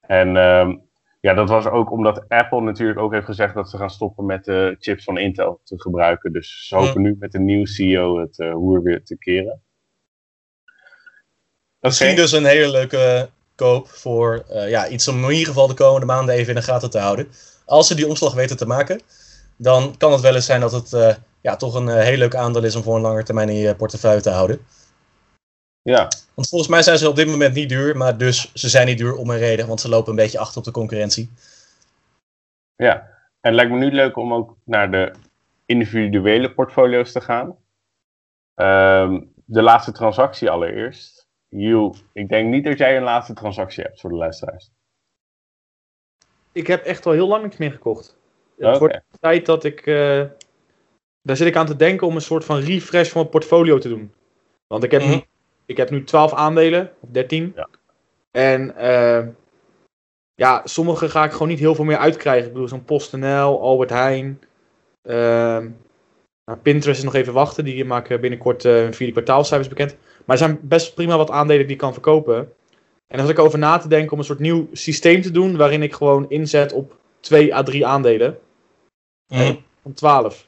En 0.00 0.36
ehm, 0.36 0.76
ja, 1.20 1.34
dat 1.34 1.48
was 1.48 1.66
ook 1.66 1.90
omdat 1.90 2.28
Apple 2.28 2.60
natuurlijk 2.60 2.98
ook 2.98 3.12
heeft 3.12 3.26
gezegd 3.26 3.54
dat 3.54 3.70
ze 3.70 3.76
gaan 3.76 3.90
stoppen 3.90 4.26
met 4.26 4.44
de 4.44 4.76
chips 4.78 5.04
van 5.04 5.18
Intel 5.18 5.60
te 5.64 5.80
gebruiken. 5.80 6.32
Dus 6.32 6.66
ze 6.68 6.76
hopen 6.76 7.02
nu 7.02 7.16
met 7.18 7.32
de 7.32 7.40
nieuwe 7.40 7.66
CEO 7.66 8.18
het 8.18 8.38
uh, 8.38 8.50
roer 8.50 8.82
weer 8.82 9.04
te 9.04 9.18
keren. 9.18 9.62
Misschien 11.88 12.16
dus 12.16 12.32
een 12.32 12.44
hele 12.44 12.70
leuke 12.70 13.30
koop 13.54 13.88
voor 13.88 14.44
uh, 14.50 14.70
ja, 14.70 14.88
iets 14.88 15.08
om 15.08 15.24
in 15.24 15.30
ieder 15.30 15.46
geval 15.46 15.66
de 15.66 15.74
komende 15.74 16.06
maanden 16.06 16.34
even 16.34 16.48
in 16.48 16.54
de 16.54 16.66
gaten 16.66 16.90
te 16.90 16.98
houden. 16.98 17.28
Als 17.64 17.86
ze 17.86 17.94
die 17.94 18.08
omslag 18.08 18.34
weten 18.34 18.56
te 18.56 18.66
maken, 18.66 19.00
dan 19.56 19.94
kan 19.96 20.12
het 20.12 20.20
wel 20.20 20.34
eens 20.34 20.46
zijn 20.46 20.60
dat 20.60 20.72
het 20.72 20.92
uh, 20.92 21.14
ja, 21.40 21.56
toch 21.56 21.74
een 21.74 21.88
heel 21.88 22.16
leuk 22.16 22.34
aandeel 22.34 22.64
is 22.64 22.76
om 22.76 22.82
voor 22.82 22.96
een 22.96 23.02
lange 23.02 23.22
termijn 23.22 23.48
in 23.48 23.56
je 23.56 23.74
portefeuille 23.74 24.20
te 24.20 24.30
houden. 24.30 24.66
Ja. 25.82 26.08
Want 26.34 26.48
volgens 26.48 26.70
mij 26.70 26.82
zijn 26.82 26.98
ze 26.98 27.08
op 27.08 27.16
dit 27.16 27.26
moment 27.26 27.54
niet 27.54 27.68
duur, 27.68 27.96
maar 27.96 28.18
dus 28.18 28.52
ze 28.54 28.68
zijn 28.68 28.86
niet 28.86 28.98
duur 28.98 29.16
om 29.16 29.30
een 29.30 29.38
reden, 29.38 29.66
want 29.66 29.80
ze 29.80 29.88
lopen 29.88 30.10
een 30.10 30.16
beetje 30.16 30.38
achter 30.38 30.58
op 30.58 30.64
de 30.64 30.70
concurrentie. 30.70 31.30
Ja, 32.76 32.94
en 33.40 33.50
het 33.50 33.54
lijkt 33.54 33.70
me 33.70 33.78
nu 33.78 33.90
leuk 33.90 34.16
om 34.16 34.34
ook 34.34 34.56
naar 34.64 34.90
de 34.90 35.12
individuele 35.66 36.54
portfolio's 36.54 37.12
te 37.12 37.20
gaan. 37.20 37.56
Um, 38.54 39.32
de 39.44 39.62
laatste 39.62 39.92
transactie 39.92 40.50
allereerst. 40.50 41.13
You, 41.56 41.94
ik 42.12 42.28
denk 42.28 42.50
niet 42.50 42.64
dat 42.64 42.78
jij 42.78 42.96
een 42.96 43.02
laatste 43.02 43.32
transactie 43.32 43.82
hebt 43.82 44.00
voor 44.00 44.10
de 44.10 44.16
luisteraars. 44.16 44.70
Ik 46.52 46.66
heb 46.66 46.84
echt 46.84 47.06
al 47.06 47.12
heel 47.12 47.28
lang 47.28 47.42
niks 47.42 47.56
meer 47.56 47.70
gekocht. 47.70 48.16
Het 48.58 48.78
wordt 48.78 49.00
tijd 49.20 49.46
dat 49.46 49.64
ik. 49.64 49.86
Uh, 49.86 50.24
daar 51.22 51.36
zit 51.36 51.46
ik 51.46 51.56
aan 51.56 51.66
te 51.66 51.76
denken 51.76 52.06
om 52.06 52.14
een 52.14 52.20
soort 52.20 52.44
van 52.44 52.60
refresh 52.60 53.10
van 53.10 53.20
mijn 53.20 53.32
portfolio 53.32 53.78
te 53.78 53.88
doen. 53.88 54.12
Want 54.66 54.84
ik 54.84 54.90
heb 54.90 55.00
mm 55.02 55.08
-hmm. 55.08 55.16
nu 55.16 55.24
ik 55.66 55.76
heb 55.76 55.90
nu 55.90 56.04
12 56.04 56.32
aandelen, 56.32 56.92
of 57.00 57.08
13. 57.10 57.52
Ja. 57.56 57.68
En 58.30 58.74
uh, 58.78 59.26
ja, 60.34 60.60
sommige 60.64 61.08
ga 61.08 61.24
ik 61.24 61.32
gewoon 61.32 61.48
niet 61.48 61.58
heel 61.58 61.74
veel 61.74 61.84
meer 61.84 61.96
uitkrijgen. 61.96 62.46
Ik 62.46 62.52
bedoel, 62.52 62.68
zo'n 62.68 62.84
PostNL, 62.84 63.60
Albert 63.60 63.90
Heijn. 63.90 64.40
Uh, 65.02 65.14
nou, 66.44 66.58
Pinterest 66.62 66.98
is 66.98 67.04
nog 67.04 67.14
even 67.14 67.32
wachten. 67.32 67.64
Die 67.64 67.84
maken 67.84 68.20
binnenkort 68.20 68.64
uh, 68.64 68.90
vierde 68.90 69.12
kwartaalcijfers 69.12 69.68
bekend. 69.68 69.96
Maar 70.24 70.36
er 70.36 70.42
zijn 70.42 70.58
best 70.62 70.94
prima 70.94 71.16
wat 71.16 71.30
aandelen 71.30 71.62
die 71.62 71.72
ik 71.72 71.80
kan 71.80 71.92
verkopen. 71.92 72.36
En 73.06 73.16
dan 73.16 73.26
zat 73.26 73.38
ik 73.38 73.44
over 73.44 73.58
na 73.58 73.78
te 73.78 73.88
denken 73.88 74.12
om 74.12 74.18
een 74.18 74.24
soort 74.24 74.38
nieuw 74.38 74.68
systeem 74.72 75.22
te 75.22 75.30
doen. 75.30 75.56
Waarin 75.56 75.82
ik 75.82 75.94
gewoon 75.94 76.30
inzet 76.30 76.72
op 76.72 76.96
2 77.20 77.54
à 77.54 77.62
3 77.62 77.86
aandelen. 77.86 78.38
Mm. 79.28 79.64
Van 79.82 79.92
12. 79.92 80.46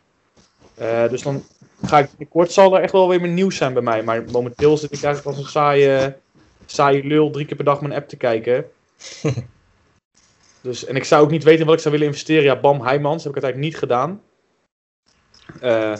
Uh, 0.80 1.08
dus 1.08 1.22
dan 1.22 1.44
ga 1.84 1.98
ik 1.98 2.08
binnenkort 2.08 2.52
zal 2.52 2.76
er 2.76 2.82
echt 2.82 2.92
wel 2.92 3.08
weer 3.08 3.20
meer 3.20 3.30
nieuws 3.30 3.56
zijn 3.56 3.72
bij 3.72 3.82
mij. 3.82 4.02
Maar 4.02 4.24
momenteel 4.30 4.76
zit 4.76 4.92
ik 4.92 5.02
eigenlijk 5.02 5.36
als 5.36 5.46
een 5.46 5.50
saaie, 5.50 6.16
saaie 6.66 7.04
lul 7.04 7.30
drie 7.30 7.46
keer 7.46 7.56
per 7.56 7.64
dag 7.64 7.80
mijn 7.80 7.92
app 7.92 8.08
te 8.08 8.16
kijken. 8.16 8.70
dus, 10.60 10.84
en 10.84 10.96
ik 10.96 11.04
zou 11.04 11.22
ook 11.22 11.30
niet 11.30 11.44
weten 11.44 11.66
wat 11.66 11.74
ik 11.74 11.80
zou 11.80 11.94
willen 11.94 12.08
investeren. 12.08 12.44
Ja, 12.44 12.60
Bam 12.60 12.80
Heijmans 12.80 13.24
heb 13.24 13.36
ik 13.36 13.42
uiteindelijk 13.42 13.72
niet 13.72 13.82
gedaan. 13.82 14.22
Uh, 15.62 15.96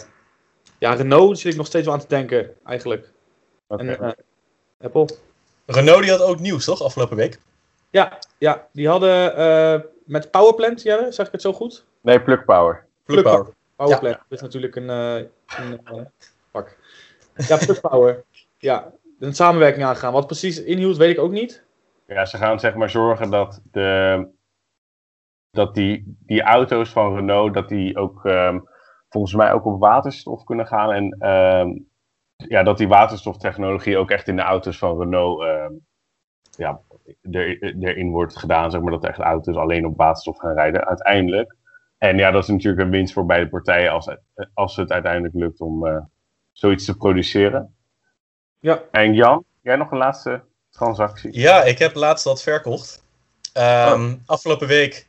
ja, 0.77 0.93
Renault 0.93 1.39
zit 1.39 1.51
ik 1.51 1.57
nog 1.57 1.67
steeds 1.67 1.85
wel 1.85 1.93
aan 1.93 1.99
te 1.99 2.07
denken, 2.07 2.53
eigenlijk. 2.65 3.11
Okay. 3.67 3.87
En 3.87 4.03
uh, 4.03 4.11
Apple. 4.81 5.07
Renault 5.65 6.01
die 6.01 6.11
had 6.11 6.21
ook 6.21 6.39
nieuws, 6.39 6.65
toch, 6.65 6.81
afgelopen 6.81 7.17
week? 7.17 7.39
Ja, 7.89 8.17
ja 8.37 8.67
die 8.71 8.87
hadden 8.87 9.39
uh, 9.39 9.81
met 10.05 10.31
Powerplant, 10.31 10.81
Jelle, 10.81 11.11
zeg 11.11 11.25
ik 11.25 11.31
het 11.31 11.41
zo 11.41 11.53
goed? 11.53 11.85
Nee, 12.01 12.21
Plug 12.21 12.45
Power. 12.45 12.85
Plug 13.03 13.23
Power. 13.23 13.53
Powerplant, 13.75 14.15
ja. 14.15 14.25
dat 14.29 14.37
is 14.37 14.41
natuurlijk 14.41 14.75
een, 14.75 14.89
uh, 14.89 15.15
een 15.57 15.81
uh, 15.93 16.05
pak. 16.51 16.77
Ja, 17.35 17.57
Plug 17.57 17.81
Power. 17.81 18.23
Ja, 18.57 18.91
een 19.19 19.35
samenwerking 19.35 19.85
aangaan. 19.85 20.13
Wat 20.13 20.25
precies 20.25 20.63
inhield, 20.63 20.97
weet 20.97 21.17
ik 21.17 21.23
ook 21.23 21.31
niet. 21.31 21.63
Ja, 22.05 22.25
ze 22.25 22.37
gaan 22.37 22.59
zeg 22.59 22.75
maar 22.75 22.89
zorgen 22.89 23.29
dat, 23.29 23.61
de, 23.71 24.27
dat 25.51 25.73
die, 25.73 26.17
die 26.19 26.41
auto's 26.41 26.89
van 26.89 27.15
Renault, 27.15 27.53
dat 27.53 27.69
die 27.69 27.97
ook 27.97 28.23
um, 28.23 28.67
volgens 29.09 29.33
mij 29.33 29.51
ook 29.51 29.65
op 29.65 29.79
waterstof 29.79 30.43
kunnen 30.43 30.67
gaan. 30.67 30.91
En 30.91 31.29
um, 31.29 31.89
ja, 32.37 32.63
dat 32.63 32.77
die 32.77 32.87
waterstoftechnologie 32.87 33.97
ook 33.97 34.11
echt 34.11 34.27
in 34.27 34.35
de 34.35 34.41
auto's 34.41 34.77
van 34.77 34.99
Renault 34.99 35.41
um, 35.41 35.85
ja, 36.51 36.79
er, 37.31 37.75
erin 37.79 38.11
wordt 38.11 38.37
gedaan. 38.37 38.71
Zeg 38.71 38.81
maar 38.81 38.91
dat 38.91 39.05
echt 39.05 39.19
auto's 39.19 39.55
alleen 39.55 39.85
op 39.85 39.97
waterstof 39.97 40.37
gaan 40.37 40.53
rijden 40.53 40.85
uiteindelijk. 40.85 41.55
En 41.97 42.17
ja, 42.17 42.31
dat 42.31 42.43
is 42.43 42.49
natuurlijk 42.49 42.83
een 42.83 42.89
winst 42.89 43.13
voor 43.13 43.25
beide 43.25 43.49
partijen 43.49 43.91
als, 43.91 44.15
als 44.53 44.75
het 44.75 44.91
uiteindelijk 44.91 45.33
lukt 45.33 45.59
om 45.59 45.85
uh, 45.85 45.97
zoiets 46.51 46.85
te 46.85 46.97
produceren. 46.97 47.75
Ja. 48.59 48.81
En 48.91 49.13
Jan, 49.13 49.45
jij 49.61 49.75
nog 49.75 49.91
een 49.91 49.97
laatste 49.97 50.43
transactie? 50.69 51.39
Ja, 51.39 51.63
ik 51.63 51.79
heb 51.79 51.95
laatst 51.95 52.23
dat 52.23 52.43
verkocht. 52.43 53.03
Um, 53.53 53.63
oh. 53.63 54.11
Afgelopen 54.25 54.67
week 54.67 55.07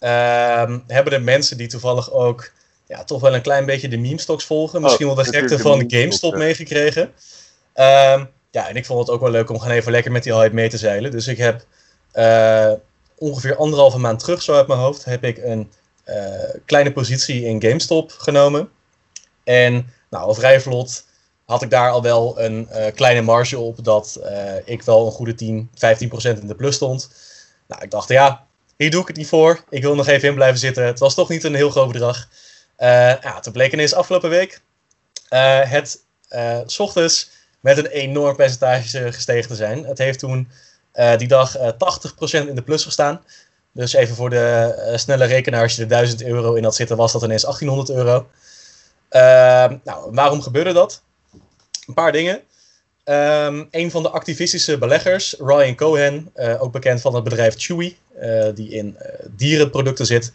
um, 0.00 0.84
hebben 0.86 1.12
de 1.12 1.20
mensen 1.24 1.56
die 1.56 1.68
toevallig 1.68 2.12
ook 2.12 2.50
ja, 2.86 3.04
toch 3.04 3.20
wel 3.20 3.34
een 3.34 3.42
klein 3.42 3.66
beetje 3.66 3.88
de 3.88 3.98
meme-stocks 3.98 4.44
volgen, 4.44 4.82
misschien 4.82 5.08
oh, 5.08 5.14
wel 5.14 5.24
de 5.24 5.30
gekte 5.30 5.58
van 5.58 5.84
GameStop 5.86 6.34
meegekregen. 6.36 7.02
Um, 7.74 8.30
ja, 8.50 8.68
en 8.68 8.76
ik 8.76 8.86
vond 8.86 9.00
het 9.00 9.10
ook 9.10 9.20
wel 9.20 9.30
leuk 9.30 9.50
om 9.50 9.58
gewoon 9.58 9.76
even 9.76 9.92
lekker 9.92 10.12
met 10.12 10.22
die 10.22 10.34
hype 10.34 10.54
mee 10.54 10.68
te 10.68 10.78
zeilen. 10.78 11.10
Dus 11.10 11.26
ik 11.26 11.38
heb 11.38 11.64
uh, 12.14 12.72
ongeveer 13.18 13.56
anderhalve 13.56 13.98
maand 13.98 14.18
terug, 14.18 14.42
zo 14.42 14.54
uit 14.54 14.66
mijn 14.66 14.80
hoofd, 14.80 15.04
heb 15.04 15.24
ik 15.24 15.38
een 15.38 15.70
uh, 16.08 16.14
kleine 16.64 16.92
positie 16.92 17.44
in 17.44 17.62
GameStop 17.62 18.12
genomen. 18.12 18.70
En 19.44 19.92
nou, 20.10 20.24
al 20.24 20.34
vrij 20.34 20.60
vlot 20.60 21.04
had 21.44 21.62
ik 21.62 21.70
daar 21.70 21.90
al 21.90 22.02
wel 22.02 22.40
een 22.40 22.68
uh, 22.72 22.86
kleine 22.94 23.22
marge 23.22 23.58
op 23.58 23.84
dat 23.84 24.20
ik 24.64 24.82
wel 24.82 25.06
een 25.06 25.12
goede 25.12 25.34
10, 25.34 25.70
15% 25.70 25.78
in 26.22 26.46
de 26.46 26.54
plus 26.56 26.74
stond. 26.74 27.10
Nou, 27.68 27.82
ik 27.82 27.90
dacht, 27.90 28.08
ja, 28.08 28.46
hier 28.76 28.90
doe 28.90 29.00
ik 29.00 29.06
het 29.06 29.16
niet 29.16 29.28
voor. 29.28 29.64
Ik 29.70 29.82
wil 29.82 29.94
nog 29.94 30.06
even 30.06 30.28
in 30.28 30.34
blijven 30.34 30.58
zitten. 30.58 30.86
Het 30.86 30.98
was 30.98 31.14
toch 31.14 31.28
niet 31.28 31.44
een 31.44 31.54
heel 31.54 31.70
groot 31.70 31.92
bedrag. 31.92 32.28
Ja, 32.78 33.40
toen 33.40 33.52
bleek 33.52 33.72
ineens 33.72 33.94
afgelopen 33.94 34.30
week 34.30 34.60
het 35.68 36.02
s 36.66 36.78
ochtends 36.78 37.30
met 37.60 37.78
een 37.78 37.86
enorm 37.86 38.36
percentage 38.36 39.12
gestegen 39.12 39.48
te 39.48 39.54
zijn. 39.54 39.84
Het 39.84 39.98
heeft 39.98 40.18
toen 40.18 40.48
die 41.16 41.28
dag 41.28 41.56
80% 41.58 41.68
in 42.30 42.54
de 42.54 42.62
plus 42.62 42.84
gestaan. 42.84 43.20
Dus 43.72 43.92
even 43.92 44.16
voor 44.16 44.30
de 44.30 44.92
snelle 44.96 45.24
rekenaar, 45.24 45.62
als 45.62 45.76
je 45.76 45.82
er 45.82 45.88
1000 45.88 46.22
euro 46.22 46.54
in 46.54 46.64
had 46.64 46.74
zitten, 46.74 46.96
was 46.96 47.12
dat 47.12 47.22
ineens 47.22 47.42
1800 47.42 47.98
euro. 47.98 48.26
Uh, 49.10 49.78
nou, 49.84 50.10
waarom 50.12 50.42
gebeurde 50.42 50.72
dat? 50.72 51.02
Een 51.86 51.94
paar 51.94 52.12
dingen. 52.12 52.40
Um, 53.04 53.68
een 53.70 53.90
van 53.90 54.02
de 54.02 54.10
activistische 54.10 54.78
beleggers, 54.78 55.34
Ryan 55.38 55.74
Cohen, 55.74 56.32
ook 56.58 56.72
bekend 56.72 57.00
van 57.00 57.14
het 57.14 57.24
bedrijf 57.24 57.54
Chewy, 57.56 57.96
die 58.54 58.70
in 58.70 58.96
dierenproducten 59.30 60.06
zit. 60.06 60.32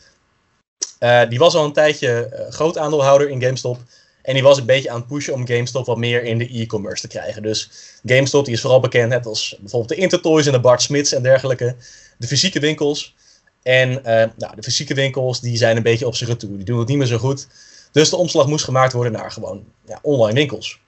Die 1.30 1.40
was 1.40 1.56
al 1.56 1.66
een 1.66 1.74
tijdje 1.74 2.46
groot 2.50 2.78
aandeelhouder 2.78 3.30
in 3.30 3.42
GameStop. 3.42 3.78
En 4.22 4.34
die 4.34 4.44
was 4.44 4.58
een 4.58 4.66
beetje 4.66 4.90
aan 4.90 5.00
het 5.00 5.08
pushen 5.08 5.34
om 5.34 5.48
GameStop 5.48 5.86
wat 5.86 5.98
meer 5.98 6.24
in 6.24 6.38
de 6.38 6.48
e-commerce 6.48 7.02
te 7.02 7.08
krijgen. 7.08 7.42
Dus 7.42 7.70
GameStop 8.06 8.46
die 8.46 8.54
is 8.54 8.62
vooral 8.62 8.80
bekend 8.80 9.10
net 9.10 9.26
als 9.26 9.56
bijvoorbeeld 9.60 9.90
de 9.90 10.04
Intertoys 10.04 10.46
en 10.46 10.52
de 10.52 10.60
Bart 10.60 10.82
Smits 10.82 11.12
en 11.12 11.24
dergelijke. 11.24 11.76
De 12.18 12.28
fysieke 12.28 12.60
winkels. 12.60 13.16
En 13.64 13.90
uh, 13.90 14.04
nou, 14.38 14.56
de 14.56 14.64
fysieke 14.64 14.94
winkels 14.94 15.42
die 15.42 15.58
zijn 15.58 15.78
een 15.78 15.84
beetje 15.84 16.08
op 16.08 16.16
zich 16.16 16.28
retour. 16.28 16.56
Die 16.56 16.66
doen 16.66 16.80
het 16.80 16.88
niet 16.88 16.98
meer 16.98 17.08
zo 17.08 17.18
goed. 17.18 17.48
Dus 17.92 18.10
de 18.10 18.16
omslag 18.16 18.48
moest 18.48 18.64
gemaakt 18.64 18.94
worden 18.94 19.12
naar 19.12 19.32
gewoon 19.32 19.64
ja, 19.88 20.00
online 20.02 20.34
winkels. 20.34 20.80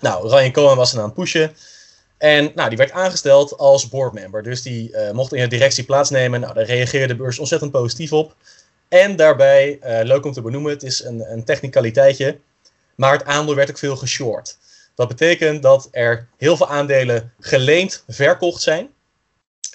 Nou, 0.00 0.28
Ryan 0.28 0.52
Cohen 0.52 0.76
was 0.76 0.92
er 0.92 0.98
aan 0.98 1.04
het 1.04 1.14
pushen. 1.14 1.52
En 2.18 2.52
nou, 2.54 2.68
die 2.68 2.78
werd 2.78 2.90
aangesteld 2.90 3.58
als 3.58 3.88
boardmember. 3.88 4.42
Dus 4.42 4.62
die 4.62 4.94
mocht 5.12 5.32
in 5.32 5.42
de 5.42 5.48
directie 5.48 5.84
plaatsnemen. 5.84 6.40
Nou, 6.40 6.54
daar 6.54 6.64
reageerde 6.64 7.06
de 7.06 7.16
beurs 7.16 7.38
ontzettend 7.38 7.70
positief 7.70 8.12
op. 8.12 8.34
En 8.88 9.16
daarbij, 9.16 9.78
uh, 9.82 10.00
leuk 10.02 10.24
om 10.24 10.32
te 10.32 10.42
benoemen, 10.42 10.72
het 10.72 10.82
is 10.82 11.04
een, 11.04 11.32
een 11.32 11.44
technicaliteitje. 11.44 12.38
Maar 12.94 13.12
het 13.12 13.24
aandeel 13.24 13.54
werd 13.54 13.70
ook 13.70 13.78
veel 13.78 13.96
geshort. 13.96 14.58
Dat 14.94 15.08
betekent 15.08 15.62
dat 15.62 15.88
er 15.90 16.28
heel 16.36 16.56
veel 16.56 16.68
aandelen 16.68 17.32
geleend 17.40 18.04
verkocht 18.08 18.62
zijn. 18.62 18.88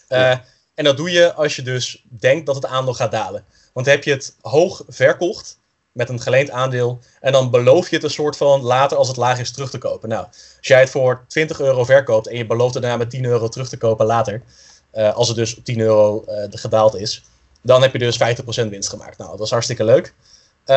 Ja. 0.07 0.45
En 0.73 0.83
dat 0.83 0.97
doe 0.97 1.11
je 1.11 1.33
als 1.33 1.55
je 1.55 1.61
dus 1.61 2.05
denkt 2.09 2.45
dat 2.45 2.55
het 2.55 2.65
aandeel 2.65 2.93
gaat 2.93 3.11
dalen. 3.11 3.45
Want 3.73 3.85
heb 3.85 4.03
je 4.03 4.11
het 4.11 4.35
hoog 4.41 4.83
verkocht 4.87 5.57
met 5.91 6.09
een 6.09 6.21
geleend 6.21 6.49
aandeel 6.49 6.99
en 7.19 7.31
dan 7.31 7.49
beloof 7.51 7.89
je 7.89 7.95
het 7.95 8.03
een 8.03 8.09
soort 8.09 8.37
van 8.37 8.61
later 8.61 8.97
als 8.97 9.07
het 9.07 9.17
laag 9.17 9.39
is 9.39 9.51
terug 9.51 9.69
te 9.69 9.77
kopen. 9.77 10.09
Nou, 10.09 10.25
als 10.57 10.67
jij 10.67 10.79
het 10.79 10.89
voor 10.89 11.25
20 11.27 11.59
euro 11.59 11.83
verkoopt 11.83 12.27
en 12.27 12.37
je 12.37 12.45
belooft 12.45 12.73
het 12.73 12.83
daarna 12.83 12.97
met 12.97 13.09
10 13.09 13.25
euro 13.25 13.47
terug 13.47 13.69
te 13.69 13.77
kopen 13.77 14.05
later, 14.05 14.41
uh, 14.93 15.13
als 15.15 15.27
het 15.27 15.37
dus 15.37 15.57
op 15.57 15.63
10 15.63 15.79
euro 15.79 16.25
uh, 16.27 16.45
gedaald 16.49 16.95
is, 16.95 17.23
dan 17.63 17.81
heb 17.81 17.91
je 17.91 17.99
dus 17.99 18.19
50% 18.65 18.69
winst 18.69 18.89
gemaakt. 18.89 19.17
Nou, 19.17 19.29
dat 19.29 19.39
was 19.39 19.51
hartstikke 19.51 19.83
leuk. 19.83 20.13
Uh, 20.65 20.75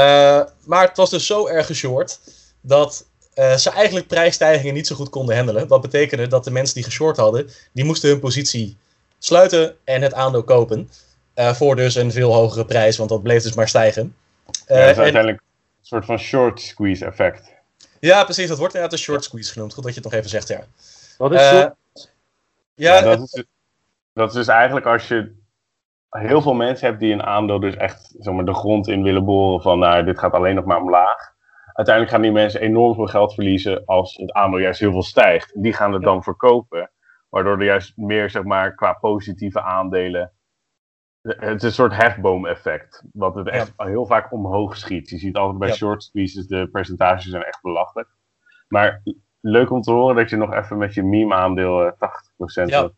maar 0.65 0.89
het 0.89 0.97
was 0.97 1.11
dus 1.11 1.27
zo 1.27 1.47
erg 1.47 1.67
geshort 1.67 2.21
dat 2.61 3.07
ze 3.35 3.71
eigenlijk 3.71 4.07
prijsstijgingen 4.07 4.75
niet 4.75 4.87
zo 4.87 4.95
goed 4.95 5.09
konden 5.09 5.37
handelen. 5.37 5.69
Wat 5.69 5.81
betekende 5.81 6.27
dat 6.27 6.45
de 6.45 6.51
mensen 6.51 6.75
die 6.75 6.85
geshort 6.85 7.17
hadden, 7.17 7.51
die 7.73 7.85
moesten 7.85 8.09
hun 8.09 8.21
positie 8.21 8.77
sluiten 9.19 9.77
en 9.85 10.03
het 10.03 10.15
aandeel 10.15 10.45
kopen. 10.45 10.91
Uh, 11.35 11.55
voor 11.55 11.77
dus 11.77 11.95
een 11.95 12.13
veel 12.13 12.33
hogere 12.33 12.65
prijs, 12.65 12.97
want 12.97 13.11
dat 13.11 13.23
bleef 13.23 13.43
dus 13.43 13.55
maar 13.55 13.69
stijgen. 13.69 14.17
Uh, 14.47 14.77
ja, 14.79 14.81
dat 14.81 14.91
is 14.91 14.99
uiteindelijk 14.99 15.39
een 15.39 15.87
soort 15.87 16.05
van 16.05 16.19
short 16.19 16.61
squeeze 16.61 17.05
effect. 17.05 17.53
Ja, 18.01 18.25
precies. 18.25 18.49
Dat 18.49 18.59
wordt 18.59 18.75
inderdaad 18.75 18.99
een 18.99 19.05
short 19.05 19.25
squeeze 19.25 19.53
genoemd. 19.53 19.75
Goed 19.75 19.85
dat 19.85 19.95
je 19.95 20.01
het 20.01 20.11
nog 20.11 20.19
even 20.19 20.31
zegt, 20.31 20.49
ja. 20.49 20.65
Wat 21.19 21.33
is 21.33 21.41
uh, 21.41 21.51
Ja, 21.51 21.75
ja 22.75 23.01
dat, 23.01 23.21
is, 23.21 23.45
dat 24.13 24.29
is 24.29 24.35
dus 24.35 24.49
eigenlijk 24.49 24.87
als 24.87 25.09
je, 25.09 25.33
heel 26.19 26.43
veel 26.43 26.55
mensen 26.55 26.87
hebt 26.87 27.01
die 27.01 27.13
een 27.13 27.23
aandeel 27.23 27.61
dus 27.61 27.77
echt 27.77 28.15
zeg 28.19 28.35
maar, 28.35 28.45
de 28.45 28.55
grond 28.55 28.89
in 28.89 29.03
willen 29.03 29.25
boren 29.25 29.63
van 29.63 29.79
nou, 29.79 30.05
dit 30.05 30.19
gaat 30.19 30.33
alleen 30.33 30.55
nog 30.55 30.65
maar 30.65 30.81
omlaag. 30.81 31.35
Uiteindelijk 31.73 32.15
gaan 32.15 32.25
die 32.25 32.33
mensen 32.33 32.61
enorm 32.61 32.95
veel 32.95 33.07
geld 33.07 33.35
verliezen 33.35 33.85
als 33.85 34.17
het 34.17 34.33
aandeel 34.33 34.61
juist 34.61 34.81
heel 34.81 34.93
veel 34.93 35.03
stijgt. 35.03 35.63
Die 35.63 35.73
gaan 35.73 35.93
het 35.93 36.03
dan 36.03 36.23
verkopen, 36.23 36.91
waardoor 37.29 37.59
er 37.59 37.65
juist 37.65 37.97
meer 37.97 38.31
zeg 38.31 38.43
maar, 38.43 38.75
qua 38.75 38.93
positieve 38.93 39.61
aandelen 39.61 40.33
het 41.27 41.57
is 41.57 41.63
een 41.63 41.73
soort 41.73 41.97
hefboom-effect. 41.97 43.05
Wat 43.13 43.35
het 43.35 43.49
echt 43.49 43.73
heel 43.77 44.07
vaak 44.07 44.33
omhoog 44.33 44.77
schiet. 44.77 45.09
Je 45.09 45.19
ziet 45.19 45.37
altijd 45.37 45.59
bij 45.59 45.73
short 45.73 46.03
squeezes, 46.03 46.47
de 46.47 46.69
percentages 46.69 47.31
zijn 47.31 47.43
echt 47.43 47.63
belachelijk. 47.63 48.09
Maar 48.69 49.03
leuk 49.41 49.71
om 49.71 49.81
te 49.81 49.93
horen 49.93 50.17
dat 50.17 50.31
je 50.31 50.37
nog 50.37 50.55
even 50.55 50.79
met 50.79 50.95
je 50.95 51.03
meme-aandeel 51.03 51.93
80% 51.93 51.97
eh, 52.55 52.67
ja. 52.67 52.91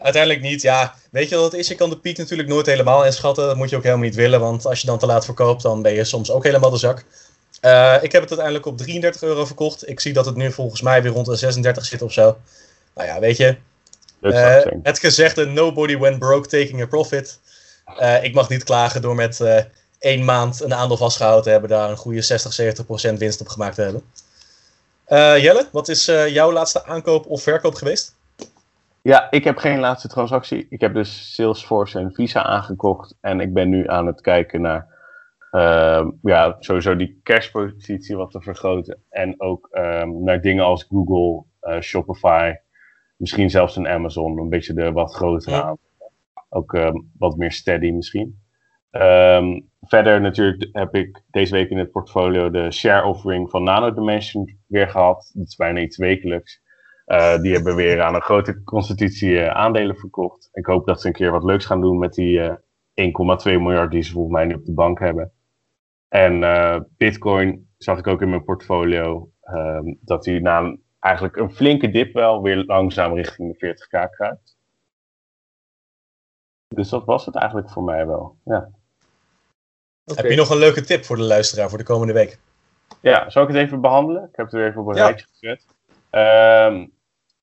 Uiteindelijk 0.00 0.42
niet, 0.42 0.62
ja. 0.62 0.94
Weet 1.10 1.28
je 1.28 1.36
wat 1.36 1.44
het 1.44 1.60
is? 1.60 1.68
Je 1.68 1.74
kan 1.74 1.90
de 1.90 1.98
piek 1.98 2.18
natuurlijk 2.18 2.48
nooit 2.48 2.66
helemaal 2.66 3.04
inschatten. 3.04 3.46
Dat 3.46 3.56
moet 3.56 3.70
je 3.70 3.76
ook 3.76 3.82
helemaal 3.82 4.04
niet 4.04 4.14
willen, 4.14 4.40
want 4.40 4.66
als 4.66 4.80
je 4.80 4.86
dan 4.86 4.98
te 4.98 5.06
laat 5.06 5.24
verkoopt, 5.24 5.62
dan 5.62 5.82
ben 5.82 5.94
je 5.94 6.04
soms 6.04 6.30
ook 6.30 6.44
helemaal 6.44 6.70
de 6.70 6.76
zak. 6.76 7.04
Uh, 7.64 7.96
ik 8.00 8.12
heb 8.12 8.20
het 8.20 8.30
uiteindelijk 8.30 8.66
op 8.66 8.78
33 8.78 9.22
euro 9.22 9.44
verkocht. 9.44 9.88
Ik 9.88 10.00
zie 10.00 10.12
dat 10.12 10.26
het 10.26 10.36
nu 10.36 10.52
volgens 10.52 10.80
mij 10.80 11.02
weer 11.02 11.12
rond 11.12 11.26
de 11.26 11.36
36 11.36 11.84
zit 11.84 12.02
of 12.02 12.12
zo. 12.12 12.36
Nou 12.94 13.08
ja, 13.08 13.20
weet 13.20 13.36
je. 13.36 13.56
Uh, 14.20 14.58
het 14.82 14.98
gezegde 14.98 15.46
nobody 15.46 15.98
went 15.98 16.18
broke 16.18 16.48
taking 16.48 16.82
a 16.82 16.86
profit. 16.86 17.38
Uh, 18.00 18.24
ik 18.24 18.34
mag 18.34 18.48
niet 18.48 18.64
klagen 18.64 19.02
door 19.02 19.14
met 19.14 19.40
één 19.98 20.24
maand 20.24 20.62
een 20.62 20.74
aandeel 20.74 20.96
vastgehouden 20.96 21.44
te 21.44 21.50
hebben, 21.50 21.70
daar 21.70 21.90
een 21.90 21.96
goede 21.96 22.22
60, 22.22 22.52
70 22.52 22.86
procent 22.86 23.18
winst 23.18 23.40
op 23.40 23.48
gemaakt 23.48 23.74
te 23.74 23.82
hebben. 23.82 24.02
Jelle, 25.42 25.68
wat 25.72 25.88
is 25.88 26.04
jouw 26.04 26.52
laatste 26.52 26.84
aankoop 26.84 27.26
of 27.26 27.42
verkoop 27.42 27.74
geweest? 27.74 28.14
Ja, 29.02 29.30
ik 29.30 29.44
heb 29.44 29.56
geen 29.56 29.78
laatste 29.78 30.08
transactie. 30.08 30.66
Ik 30.68 30.80
heb 30.80 30.94
dus 30.94 31.34
Salesforce 31.34 31.98
en 31.98 32.12
Visa 32.12 32.42
aangekocht 32.42 33.16
en 33.20 33.40
ik 33.40 33.52
ben 33.52 33.68
nu 33.68 33.88
aan 33.88 34.06
het 34.06 34.20
kijken 34.20 34.60
naar 34.60 34.98
ehm, 35.50 36.10
ja, 36.22 36.56
sowieso 36.58 36.96
die 36.96 37.20
cashpositie 37.22 38.16
wat 38.16 38.30
te 38.30 38.40
vergroten. 38.40 39.02
En 39.08 39.40
ook 39.40 39.68
um, 39.72 40.24
naar 40.24 40.40
dingen 40.40 40.64
als 40.64 40.84
Google, 40.88 41.44
Shopify, 41.80 42.54
misschien 43.16 43.50
zelfs 43.50 43.76
een 43.76 43.88
Amazon, 43.88 44.38
een 44.38 44.48
beetje 44.48 44.74
de 44.74 44.92
wat 44.92 45.14
grotere 45.14 45.56
ja. 45.56 45.76
Ook 46.48 46.74
ehm, 46.74 46.96
wat 47.18 47.36
meer 47.36 47.52
steady 47.52 47.90
misschien. 47.90 48.38
Um, 48.90 49.70
verder 49.80 50.20
natuurlijk 50.20 50.68
heb 50.72 50.94
ik 50.94 51.22
deze 51.30 51.52
week 51.52 51.70
in 51.70 51.78
het 51.78 51.90
portfolio 51.90 52.50
de 52.50 52.70
share 52.70 53.06
offering 53.06 53.50
van 53.50 53.62
Nano 53.62 53.94
Dimension 53.94 54.58
weer 54.66 54.88
gehad. 54.88 55.30
Dat 55.34 55.46
is 55.46 55.56
bijna 55.56 55.80
iets 55.80 55.96
wekelijks. 55.96 56.60
Uh, 57.06 57.38
die 57.38 57.52
hebben 57.52 57.76
weer 57.76 58.02
aan 58.02 58.14
een 58.14 58.22
grote 58.22 58.62
constitutie 58.64 59.30
uh, 59.30 59.48
aandelen 59.48 59.96
verkocht. 59.96 60.48
Ik 60.52 60.66
hoop 60.66 60.86
dat 60.86 61.00
ze 61.00 61.06
een 61.06 61.12
keer 61.12 61.30
wat 61.30 61.44
leuks 61.44 61.64
gaan 61.64 61.80
doen 61.80 61.98
met 61.98 62.14
die 62.14 62.38
uh, 62.38 62.52
eh, 62.94 63.46
1,2 63.46 63.60
miljard 63.60 63.90
die 63.90 64.02
ze 64.02 64.12
volgens 64.12 64.34
mij 64.34 64.44
nu 64.44 64.54
op 64.54 64.64
de 64.64 64.72
bank 64.72 64.98
hebben. 64.98 65.32
En 66.08 66.40
Bitcoin 66.96 67.68
zag 67.78 67.98
ik 67.98 68.06
ook 68.06 68.22
in 68.22 68.30
mijn 68.30 68.44
portfolio 68.44 69.30
um, 69.54 69.98
dat 70.00 70.24
hij 70.24 70.38
na 70.38 70.58
een, 70.58 70.82
eigenlijk 71.00 71.36
een 71.36 71.54
flinke 71.54 71.90
dip 71.90 72.12
wel 72.12 72.42
weer 72.42 72.56
langzaam 72.56 73.14
richting 73.14 73.58
de 73.58 73.76
40k 73.76 74.10
kruipt. 74.10 74.56
Dus 76.68 76.88
dat 76.88 77.04
was 77.04 77.26
het 77.26 77.34
eigenlijk 77.34 77.70
voor 77.70 77.82
mij 77.82 78.06
wel. 78.06 78.36
Ja. 78.44 78.70
Heb 80.04 80.30
je 80.30 80.36
nog 80.36 80.50
een 80.50 80.58
leuke 80.58 80.80
tip 80.80 81.04
voor 81.04 81.16
de 81.16 81.22
luisteraar 81.22 81.68
voor 81.68 81.78
de 81.78 81.84
komende 81.84 82.12
week? 82.12 82.38
Ja, 83.00 83.30
zal 83.30 83.42
ik 83.42 83.48
het 83.48 83.56
even 83.56 83.80
behandelen? 83.80 84.22
Ik 84.24 84.36
heb 84.36 84.46
het 84.46 84.54
er 84.54 84.66
even 84.66 84.80
op 84.80 84.86
een 84.86 84.94
rijtje 84.94 85.26
gezet. 85.30 85.66
Um, 86.10 86.92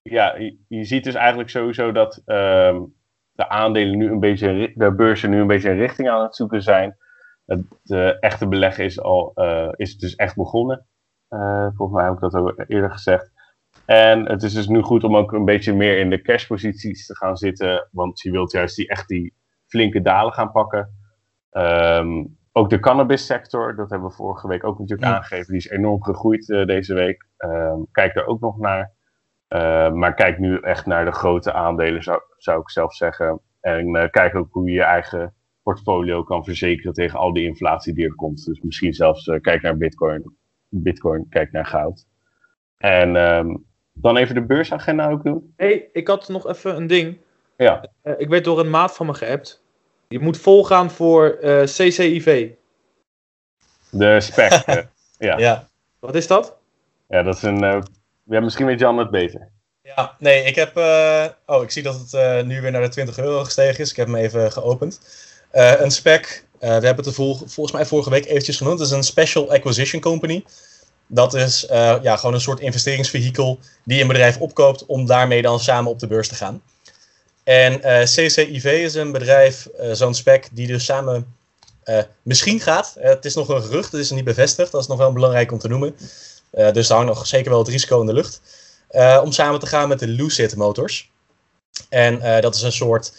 ja, 0.01 0.35
je, 0.67 0.83
ziet 0.83 1.03
dus 1.03 1.13
eigenlijk 1.13 1.49
sowieso 1.49 1.91
dat 1.91 2.21
um, 2.25 2.95
de 3.31 3.49
aandelen 3.49 3.97
nu 3.97 4.11
een 4.11 4.19
beetje, 4.19 4.71
de 4.75 4.95
beurzen 4.95 5.29
nu 5.29 5.39
een 5.39 5.47
beetje 5.47 5.69
een 5.69 5.77
richting 5.77 6.09
aan 6.09 6.21
het 6.21 6.35
zoeken 6.35 6.61
zijn. 6.61 6.97
Het 7.45 7.61
de 7.83 8.17
echte 8.19 8.47
beleggen 8.47 8.85
is, 8.85 9.01
al, 9.01 9.31
uh, 9.35 9.69
is 9.75 9.97
dus 9.97 10.15
echt 10.15 10.35
begonnen. 10.35 10.85
Uh, 11.29 11.67
volgens 11.75 11.97
mij 11.97 12.03
heb 12.03 12.13
ik 12.13 12.19
dat 12.19 12.35
ook 12.35 12.63
eerder 12.67 12.91
gezegd. 12.91 13.31
En 13.85 14.29
het 14.29 14.43
is 14.43 14.53
dus 14.53 14.67
nu 14.67 14.81
goed 14.81 15.03
om 15.03 15.15
ook 15.15 15.31
een 15.31 15.45
beetje 15.45 15.73
meer 15.73 15.99
in 15.99 16.09
de 16.09 16.21
cashposities 16.21 17.05
te 17.05 17.15
gaan 17.15 17.37
zitten. 17.37 17.87
Want 17.91 18.21
je 18.21 18.31
wilt 18.31 18.51
juist 18.51 18.75
die, 18.75 18.87
echt 18.87 19.07
die 19.07 19.33
flinke 19.67 20.01
dalen 20.01 20.33
gaan 20.33 20.51
pakken. 20.51 20.89
Um, 21.51 22.36
ook 22.57 22.69
de 22.69 22.79
cannabis 22.79 23.25
sector, 23.25 23.75
dat 23.75 23.89
hebben 23.89 24.09
we 24.09 24.15
vorige 24.15 24.47
week 24.47 24.63
ook 24.63 24.79
natuurlijk 24.79 25.07
aangegeven. 25.07 25.47
Die 25.47 25.57
is 25.57 25.69
enorm 25.69 26.03
gegroeid 26.03 26.49
uh, 26.49 26.65
deze 26.65 26.93
week. 26.93 27.25
Um, 27.37 27.87
kijk 27.91 28.15
er 28.15 28.25
ook 28.25 28.39
nog 28.39 28.57
naar. 28.57 28.95
Uh, 29.49 29.91
maar 29.91 30.13
kijk 30.13 30.39
nu 30.39 30.59
echt 30.59 30.85
naar 30.85 31.05
de 31.05 31.11
grote 31.11 31.53
aandelen, 31.53 32.03
zou, 32.03 32.21
zou 32.37 32.61
ik 32.61 32.69
zelf 32.69 32.95
zeggen. 32.95 33.41
En 33.59 33.95
uh, 33.95 34.09
kijk 34.09 34.35
ook 34.35 34.51
hoe 34.51 34.69
je 34.69 34.73
je 34.73 34.83
eigen 34.83 35.33
portfolio 35.63 36.23
kan 36.23 36.43
verzekeren 36.43 36.93
tegen 36.93 37.19
al 37.19 37.33
die 37.33 37.45
inflatie 37.45 37.93
die 37.93 38.05
er 38.05 38.15
komt. 38.15 38.45
Dus 38.45 38.61
misschien 38.61 38.93
zelfs 38.93 39.25
kijk 39.41 39.61
naar 39.61 39.77
bitcoin. 39.77 40.35
Bitcoin, 40.69 41.25
kijk 41.29 41.51
naar 41.51 41.65
goud. 41.65 42.05
En 42.77 43.15
um, 43.15 43.65
dan 43.93 44.17
even 44.17 44.35
de 44.35 44.45
beursagenda 44.45 45.09
ook 45.09 45.23
doen. 45.23 45.53
hey, 45.55 45.89
ik 45.91 46.07
had 46.07 46.27
nog 46.27 46.47
even 46.47 46.75
een 46.75 46.87
ding. 46.87 47.17
Ja. 47.57 47.89
Uh, 48.03 48.13
ik 48.17 48.29
werd 48.29 48.43
door 48.43 48.59
een 48.59 48.69
maat 48.69 48.95
van 48.95 49.05
me 49.05 49.13
geappt. 49.13 49.65
Je 50.07 50.19
moet 50.19 50.37
volgaan 50.37 50.91
voor 50.91 51.37
uh, 51.41 51.61
eh, 51.61 51.67
CCIV. 51.67 52.49
De 53.89 54.21
spec. 54.21 54.51
uh, 54.67 54.75
ja. 55.29 55.37
ja. 55.37 55.69
Wat 55.99 56.15
is 56.15 56.27
dat? 56.27 56.55
Ja, 57.09 57.23
dat 57.23 57.35
is 57.35 57.41
een. 57.41 57.85
ja, 58.23 58.39
misschien 58.39 58.65
weet 58.65 58.79
Jan 58.79 58.97
het 58.97 59.09
beter. 59.09 59.49
Ja, 59.81 60.15
nee, 60.19 60.43
ik 60.43 60.55
heb. 60.55 60.77
oh, 61.45 61.63
ik 61.63 61.71
zie 61.71 61.83
dat 61.83 62.11
het 62.11 62.45
nu 62.45 62.61
weer 62.61 62.71
naar 62.71 62.81
de 62.81 62.89
20 62.89 63.17
euro 63.17 63.43
gestegen 63.43 63.79
is. 63.79 63.89
Ik 63.89 63.95
heb 63.95 64.07
hem 64.07 64.15
even 64.15 64.51
geopend. 64.51 64.99
een 65.51 65.91
spec. 65.91 66.45
we 66.59 66.67
hebben 66.67 66.95
het 66.95 67.05
er 67.05 67.13
vol, 67.13 67.35
volgens 67.35 67.71
mij 67.71 67.85
vorige 67.85 68.09
week 68.09 68.25
eventjes 68.25 68.57
genoemd. 68.57 68.79
Het 68.79 68.87
is 68.87 68.93
een 68.93 69.03
Special 69.03 69.51
Acquisition 69.51 70.01
Company. 70.01 70.43
Dat 71.07 71.33
is 71.33 71.67
uh, 71.71 71.95
ja, 72.01 72.17
gewoon 72.17 72.33
een 72.35 72.41
soort 72.41 72.59
investeringsvehikel 72.59 73.59
die 73.83 74.01
een 74.01 74.07
bedrijf 74.07 74.37
opkoopt 74.37 74.85
om 74.85 75.05
daarmee 75.05 75.41
dan 75.41 75.59
samen 75.59 75.91
op 75.91 75.99
de 75.99 76.07
beurs 76.07 76.27
te 76.27 76.35
gaan. 76.35 76.61
En 77.47 77.83
eh, 77.83 78.03
CCIV 78.03 78.65
is 78.65 78.93
een 78.93 79.11
bedrijf, 79.11 79.67
uh, 79.81 79.91
zo'n 79.91 80.13
spec, 80.13 80.47
die 80.51 80.67
dus 80.67 80.85
samen 80.85 81.35
misschien 82.21 82.59
gaat. 82.59 82.95
het 82.99 83.25
is 83.25 83.35
nog 83.35 83.49
een 83.49 83.61
gerucht, 83.61 83.91
het 83.91 84.01
is 84.01 84.11
niet 84.11 84.23
bevestigd. 84.23 84.71
Dat 84.71 84.81
is 84.81 84.87
nog 84.87 84.97
wel 84.97 85.11
belangrijk 85.11 85.51
om 85.51 85.59
te 85.59 85.67
noemen. 85.67 85.95
dus 86.51 86.87
daar 86.87 86.97
hangt 86.97 87.13
nog 87.13 87.27
zeker 87.27 87.49
wel 87.49 87.59
het 87.59 87.67
risico 87.67 87.99
in 87.99 88.05
de 88.05 88.13
lucht. 88.13 88.41
om 89.23 89.31
samen 89.31 89.59
te 89.59 89.65
gaan 89.65 89.87
met 89.87 89.99
de 89.99 90.07
Lucid 90.07 90.55
Motors. 90.55 91.11
En 91.89 92.41
dat 92.41 92.55
is 92.55 92.61
een 92.61 92.71
soort, 92.71 93.13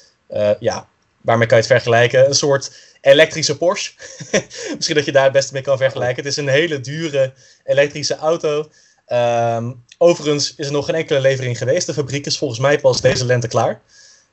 ja, 0.60 0.86
waarmee 1.20 1.46
kan 1.46 1.56
je 1.56 1.62
het 1.62 1.72
vergelijken? 1.72 2.26
Een 2.26 2.34
soort 2.34 2.72
elektrische 3.00 3.56
Porsche. 3.56 3.92
Misschien 4.76 4.96
dat 4.96 5.04
je 5.04 5.12
daar 5.12 5.24
het 5.24 5.32
beste 5.32 5.52
mee 5.52 5.62
kan 5.62 5.78
vergelijken. 5.78 6.16
Het 6.16 6.32
is 6.32 6.36
een 6.36 6.48
hele 6.48 6.80
dure 6.80 7.32
elektrische 7.64 8.16
auto. 8.16 8.68
Um, 9.12 9.84
overigens 9.98 10.54
is 10.56 10.66
er 10.66 10.72
nog 10.72 10.84
geen 10.84 10.94
enkele 10.94 11.20
levering 11.20 11.58
geweest. 11.58 11.86
De 11.86 11.94
fabriek 11.94 12.26
is 12.26 12.38
volgens 12.38 12.60
mij 12.60 12.78
pas 12.78 13.00
deze 13.00 13.24
lente 13.24 13.48
klaar. 13.48 13.80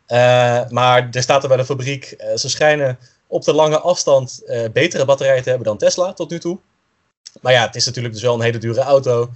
Uh, 0.08 0.70
maar 0.70 1.10
er 1.12 1.22
staat 1.22 1.42
er 1.42 1.48
bij 1.48 1.58
de 1.58 1.66
fabriek, 1.66 2.16
uh, 2.18 2.36
ze 2.36 2.50
schijnen 2.50 2.98
op 3.28 3.44
de 3.44 3.54
lange 3.54 3.80
afstand 3.80 4.42
uh, 4.46 4.66
betere 4.74 5.06
batterijen 5.06 5.44
te 5.44 5.50
hebben 5.50 5.68
dan 5.68 5.78
Tesla 5.78 6.14
tot 6.14 6.30
nu 6.30 6.40
toe. 6.40 6.60
Maar 7.42 7.54
ja, 7.54 7.66
het 7.66 7.76
is 7.76 7.86
natuurlijk 7.86 8.14
dus 8.14 8.24
wel 8.24 8.34
een 8.34 8.42
hele 8.42 8.58
dure 8.58 8.82
auto. 8.82 9.32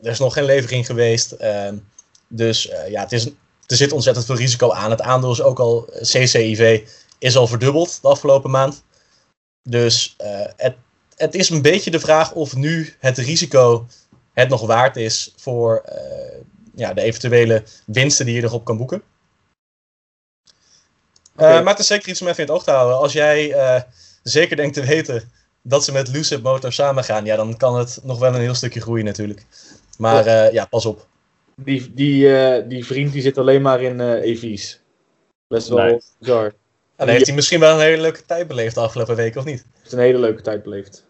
Er 0.00 0.10
is 0.10 0.18
nog 0.18 0.32
geen 0.32 0.44
levering 0.44 0.86
geweest. 0.86 1.36
Dus 2.28 2.62
ja, 2.88 3.00
het 3.00 3.12
is, 3.12 3.26
er 3.66 3.76
zit 3.76 3.92
ontzettend 3.92 4.26
veel 4.26 4.36
risico 4.36 4.70
aan. 4.70 4.90
Het 4.90 5.00
aandeel 5.00 5.30
is 5.30 5.42
ook 5.42 5.58
al 5.58 5.88
CCIV 6.00 6.88
is 7.18 7.36
al 7.36 7.46
verdubbeld 7.46 7.98
de 8.02 8.08
afgelopen 8.08 8.50
maand. 8.50 8.82
Dus 9.62 10.16
het, 10.56 10.74
het 11.16 11.34
is 11.34 11.50
een 11.50 11.62
beetje 11.62 11.90
de 11.90 12.00
vraag 12.00 12.32
of 12.32 12.56
nu 12.56 12.94
het 12.98 13.18
risico 13.18 13.86
het 14.32 14.48
nog 14.48 14.66
waard 14.66 14.96
is 14.96 15.34
voor 15.36 15.84
ja, 16.74 16.92
de 16.92 17.02
eventuele 17.02 17.62
winsten 17.86 18.26
die 18.26 18.34
je 18.34 18.42
erop 18.42 18.64
kan 18.64 18.76
boeken. 18.76 19.02
Okay. 21.36 21.58
Uh, 21.58 21.62
maar 21.62 21.72
het 21.72 21.78
is 21.78 21.86
zeker 21.86 22.08
iets 22.08 22.20
om 22.20 22.26
even 22.26 22.38
in 22.38 22.46
het 22.46 22.54
oog 22.54 22.64
te 22.64 22.70
houden. 22.70 22.98
Als 22.98 23.12
jij 23.12 23.56
zeker 24.22 24.56
denkt 24.56 24.74
te 24.74 24.84
weten 24.84 25.30
dat 25.62 25.84
ze 25.84 25.92
met 25.92 26.08
Lucid 26.08 26.42
Motor 26.42 26.72
samen 26.72 27.04
gaan, 27.04 27.24
ja, 27.24 27.36
dan 27.36 27.56
kan 27.56 27.78
het 27.78 28.00
nog 28.02 28.18
wel 28.18 28.34
een 28.34 28.40
heel 28.40 28.54
stukje 28.54 28.80
groeien 28.80 29.04
natuurlijk. 29.04 29.46
Maar 29.98 30.24
ja, 30.26 30.44
ja 30.44 30.64
pas 30.64 30.86
op. 30.86 31.06
Die, 31.56 31.94
die, 31.94 32.66
die 32.66 32.86
vriend 32.86 33.12
die 33.12 33.22
zit 33.22 33.38
alleen 33.38 33.62
maar 33.62 33.82
in 33.82 34.00
EV's. 34.00 34.80
Best 35.48 35.68
wel 35.68 35.78
nice. 35.78 36.06
bizar. 36.18 36.52
En 36.96 37.08
heeft 37.08 37.26
hij 37.26 37.34
misschien 37.34 37.60
wel 37.60 37.74
een 37.74 37.80
hele 37.80 38.02
leuke 38.02 38.24
tijd 38.26 38.48
beleefd 38.48 38.74
de 38.74 38.80
afgelopen 38.80 39.16
weken, 39.16 39.40
of 39.40 39.46
niet? 39.46 39.64
Heeft 39.78 39.92
een 39.92 39.98
hele 39.98 40.18
leuke 40.18 40.42
tijd 40.42 40.62
beleefd. 40.62 41.04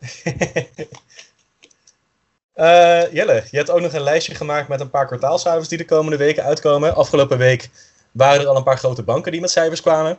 uh, 2.57 3.13
Jelle, 3.17 3.45
je 3.51 3.57
hebt 3.57 3.71
ook 3.71 3.81
nog 3.81 3.93
een 3.93 4.01
lijstje 4.01 4.35
gemaakt 4.35 4.69
met 4.69 4.81
een 4.81 4.91
paar 4.91 5.07
kwartaalcijfers 5.07 5.69
die 5.69 5.79
de 5.79 5.85
komende 5.85 6.17
weken 6.17 6.45
uitkomen. 6.45 6.95
Afgelopen 6.95 7.39
week 7.39 7.71
waren 8.14 8.40
er 8.40 8.46
al 8.46 8.57
een 8.57 8.62
paar 8.62 8.79
grote 8.79 9.03
banken 9.03 9.33
die 9.33 9.40
met 9.40 9.50
cijfers 9.50 9.81
kwamen. 9.81 10.18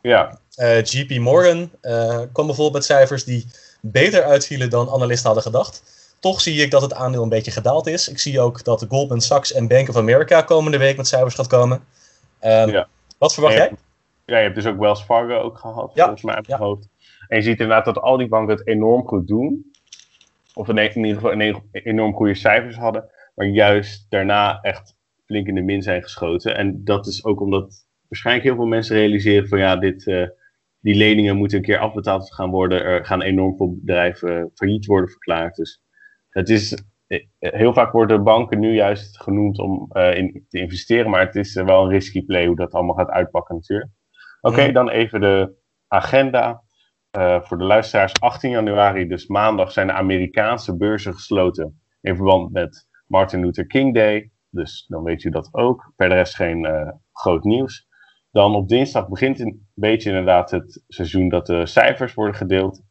Ja. 0.00 0.38
Uh, 0.56 0.78
eh, 0.78 0.84
JP 0.84 1.18
Morgan 1.18 1.70
uh, 1.82 2.20
kwam 2.32 2.46
bijvoorbeeld 2.46 2.72
met 2.72 2.84
cijfers 2.84 3.24
die 3.24 3.46
beter 3.80 4.22
uitvielen 4.22 4.70
dan 4.70 4.90
analisten 4.90 5.26
hadden 5.26 5.44
gedacht. 5.44 5.82
Toch 6.20 6.40
zie 6.40 6.62
ik 6.62 6.70
dat 6.70 6.82
het 6.82 6.94
aandeel 6.94 7.22
een 7.22 7.28
beetje 7.28 7.50
gedaald 7.50 7.86
is. 7.86 8.08
Ik 8.08 8.18
zie 8.18 8.40
ook 8.40 8.64
dat 8.64 8.86
Goldman 8.88 9.20
Sachs 9.20 9.52
en 9.52 9.68
Bank 9.68 9.88
of 9.88 9.96
America 9.96 10.42
komende 10.42 10.78
week 10.78 10.96
met 10.96 11.06
cijfers 11.06 11.34
gaat 11.34 11.46
komen. 11.46 11.84
Um, 12.44 12.70
ja. 12.70 12.88
Wat 13.18 13.34
verwacht 13.34 13.54
jij? 13.54 13.72
ja, 14.24 14.36
je 14.36 14.42
hebt 14.42 14.54
dus 14.54 14.66
ook 14.66 14.78
Wells 14.78 15.02
Fargo 15.02 15.40
ook 15.40 15.58
gehad, 15.58 15.90
Ja, 15.94 16.02
volgens 16.02 16.24
mij 16.24 16.34
uit 16.34 16.48
mijn 16.48 16.60
ja. 16.60 16.66
hoofd. 16.66 16.88
En 17.28 17.36
je 17.36 17.42
ziet 17.42 17.60
inderdaad 17.60 17.84
dat 17.84 17.98
al 17.98 18.16
die 18.16 18.28
banken 18.28 18.56
het 18.56 18.66
enorm 18.66 19.06
goed 19.06 19.28
doen. 19.28 19.70
Of 20.54 20.68
in 20.68 20.78
in 20.78 21.04
ieder 21.04 21.14
geval 21.14 21.32
een 21.32 21.62
enorm 21.72 22.14
goede 22.14 22.34
cijfers 22.34 22.76
hadden. 22.76 23.10
Maar 23.34 23.46
juist 23.46 24.06
daarna 24.08 24.58
echt 24.62 24.95
flink 25.26 25.46
in 25.46 25.54
de 25.54 25.62
min 25.62 25.82
zijn 25.82 26.02
geschoten. 26.02 26.56
En 26.56 26.84
dat 26.84 27.06
is 27.06 27.24
ook 27.24 27.40
omdat 27.40 27.86
waarschijnlijk 28.08 28.46
heel 28.46 28.56
veel 28.56 28.66
mensen 28.66 28.96
realiseren 28.96 29.48
van 29.48 29.58
ja, 29.58 29.76
dit, 29.76 30.06
eh, 30.06 30.28
die 30.80 30.94
leningen 30.94 31.36
moeten 31.36 31.58
een 31.58 31.64
keer 31.64 31.78
afbetaald 31.78 32.34
gaan 32.34 32.50
worden. 32.50 32.84
Er 32.84 33.04
gaan 33.04 33.22
enorm 33.22 33.56
veel 33.56 33.76
bedrijven 33.80 34.50
failliet 34.54 34.86
worden 34.86 35.10
verklaard. 35.10 35.56
Dus 35.56 35.82
het 36.28 36.48
is, 36.48 36.78
eh, 37.06 37.26
heel 37.38 37.72
vaak 37.72 37.92
worden 37.92 38.24
banken 38.24 38.58
nu 38.58 38.74
juist 38.74 39.22
genoemd 39.22 39.58
om 39.58 39.86
eh, 39.92 40.16
in 40.16 40.44
te 40.48 40.58
investeren. 40.58 41.10
Maar 41.10 41.26
het 41.26 41.34
is 41.34 41.56
eh, 41.56 41.64
wel 41.64 41.82
een 41.82 41.90
risky 41.90 42.24
play 42.24 42.46
hoe 42.46 42.56
dat 42.56 42.72
allemaal 42.72 42.94
gaat 42.94 43.10
uitpakken 43.10 43.54
natuurlijk. 43.54 43.90
Oké, 44.40 44.72
dan 44.72 44.88
even 44.88 45.20
de 45.20 45.54
agenda. 45.88 46.64
Eh, 47.10 47.40
voor 47.42 47.58
de 47.58 47.64
luisteraars, 47.64 48.12
18 48.20 48.50
januari, 48.50 49.06
dus 49.06 49.26
maandag, 49.26 49.72
zijn 49.72 49.86
de 49.86 49.92
Amerikaanse 49.92 50.76
beurzen 50.76 51.14
gesloten 51.14 51.80
in 52.00 52.16
verband 52.16 52.52
met 52.52 52.86
Martin 53.06 53.40
Luther 53.40 53.66
King 53.66 53.94
Day. 53.94 54.30
Dus 54.56 54.84
dan 54.88 55.02
weet 55.02 55.24
u 55.24 55.30
dat 55.30 55.48
ook. 55.52 55.92
Verder 55.96 56.18
is 56.18 56.34
geen 56.34 56.64
eh, 56.64 56.90
groot 57.12 57.44
nieuws. 57.44 57.88
Dan 58.30 58.54
op 58.54 58.68
dinsdag 58.68 59.08
begint 59.08 59.40
een 59.40 59.68
beetje 59.74 60.08
inderdaad 60.08 60.50
het 60.50 60.84
seizoen 60.88 61.28
dat 61.28 61.46
de 61.46 61.66
cijfers 61.66 62.14
worden 62.14 62.34
gedeeld. 62.34 62.82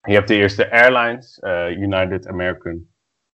Je 0.00 0.14
hebt 0.14 0.28
de 0.28 0.34
eerste 0.34 0.70
airlines, 0.70 1.38
eh, 1.38 1.70
United 1.70 2.26
American 2.26 2.90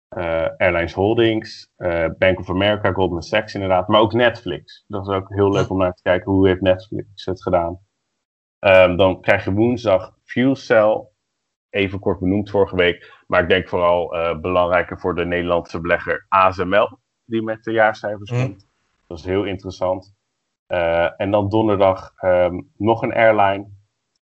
eh, 0.09 0.49
Airlines 0.57 0.93
Holdings, 0.93 1.71
Bank 2.19 2.39
of 2.39 2.51
America, 2.51 2.93
Goldman 2.93 3.23
Sachs 3.23 3.55
inderdaad, 3.55 3.89
maar 3.89 4.01
ook 4.01 4.13
Netflix. 4.13 4.85
Dat 4.87 5.09
is 5.09 5.15
ook 5.15 5.29
heel 5.29 5.53
leuk 5.53 5.71
om 5.71 5.79
naar 5.79 5.95
te 5.95 6.03
kijken 6.03 6.33
hoe 6.33 6.49
heeft 6.49 6.61
Netflix 6.61 7.25
het 7.25 7.43
gedaan. 7.43 7.81
Ehm, 8.59 8.97
dan 8.97 9.21
krijg 9.21 9.45
je 9.45 9.53
woensdag 9.53 10.17
FuelCell, 10.25 11.09
even 11.71 11.99
kort 11.99 12.19
benoemd 12.19 12.51
vorige 12.51 12.77
week, 12.77 13.23
maar 13.27 13.43
ik 13.43 13.49
denk 13.49 13.69
vooral 13.69 14.09
belangrijker 14.41 15.01
voor 15.01 15.15
de 15.15 15.25
Nederlandse 15.25 15.81
belegger 15.81 16.27
ASML, 16.29 17.02
die 17.33 17.43
met 17.43 17.65
de 17.65 17.73
jaarcijfers 17.73 18.31
Mm. 18.31 18.39
komt. 18.43 18.67
Dat 19.07 19.19
is 19.19 19.25
heel 19.25 19.45
interessant. 19.45 20.15
Eh, 20.67 21.21
en 21.21 21.31
dan 21.31 21.49
donderdag 21.49 22.13
ehm, 22.17 22.61
nog 22.77 23.03
een 23.03 23.13
airline, 23.15 23.69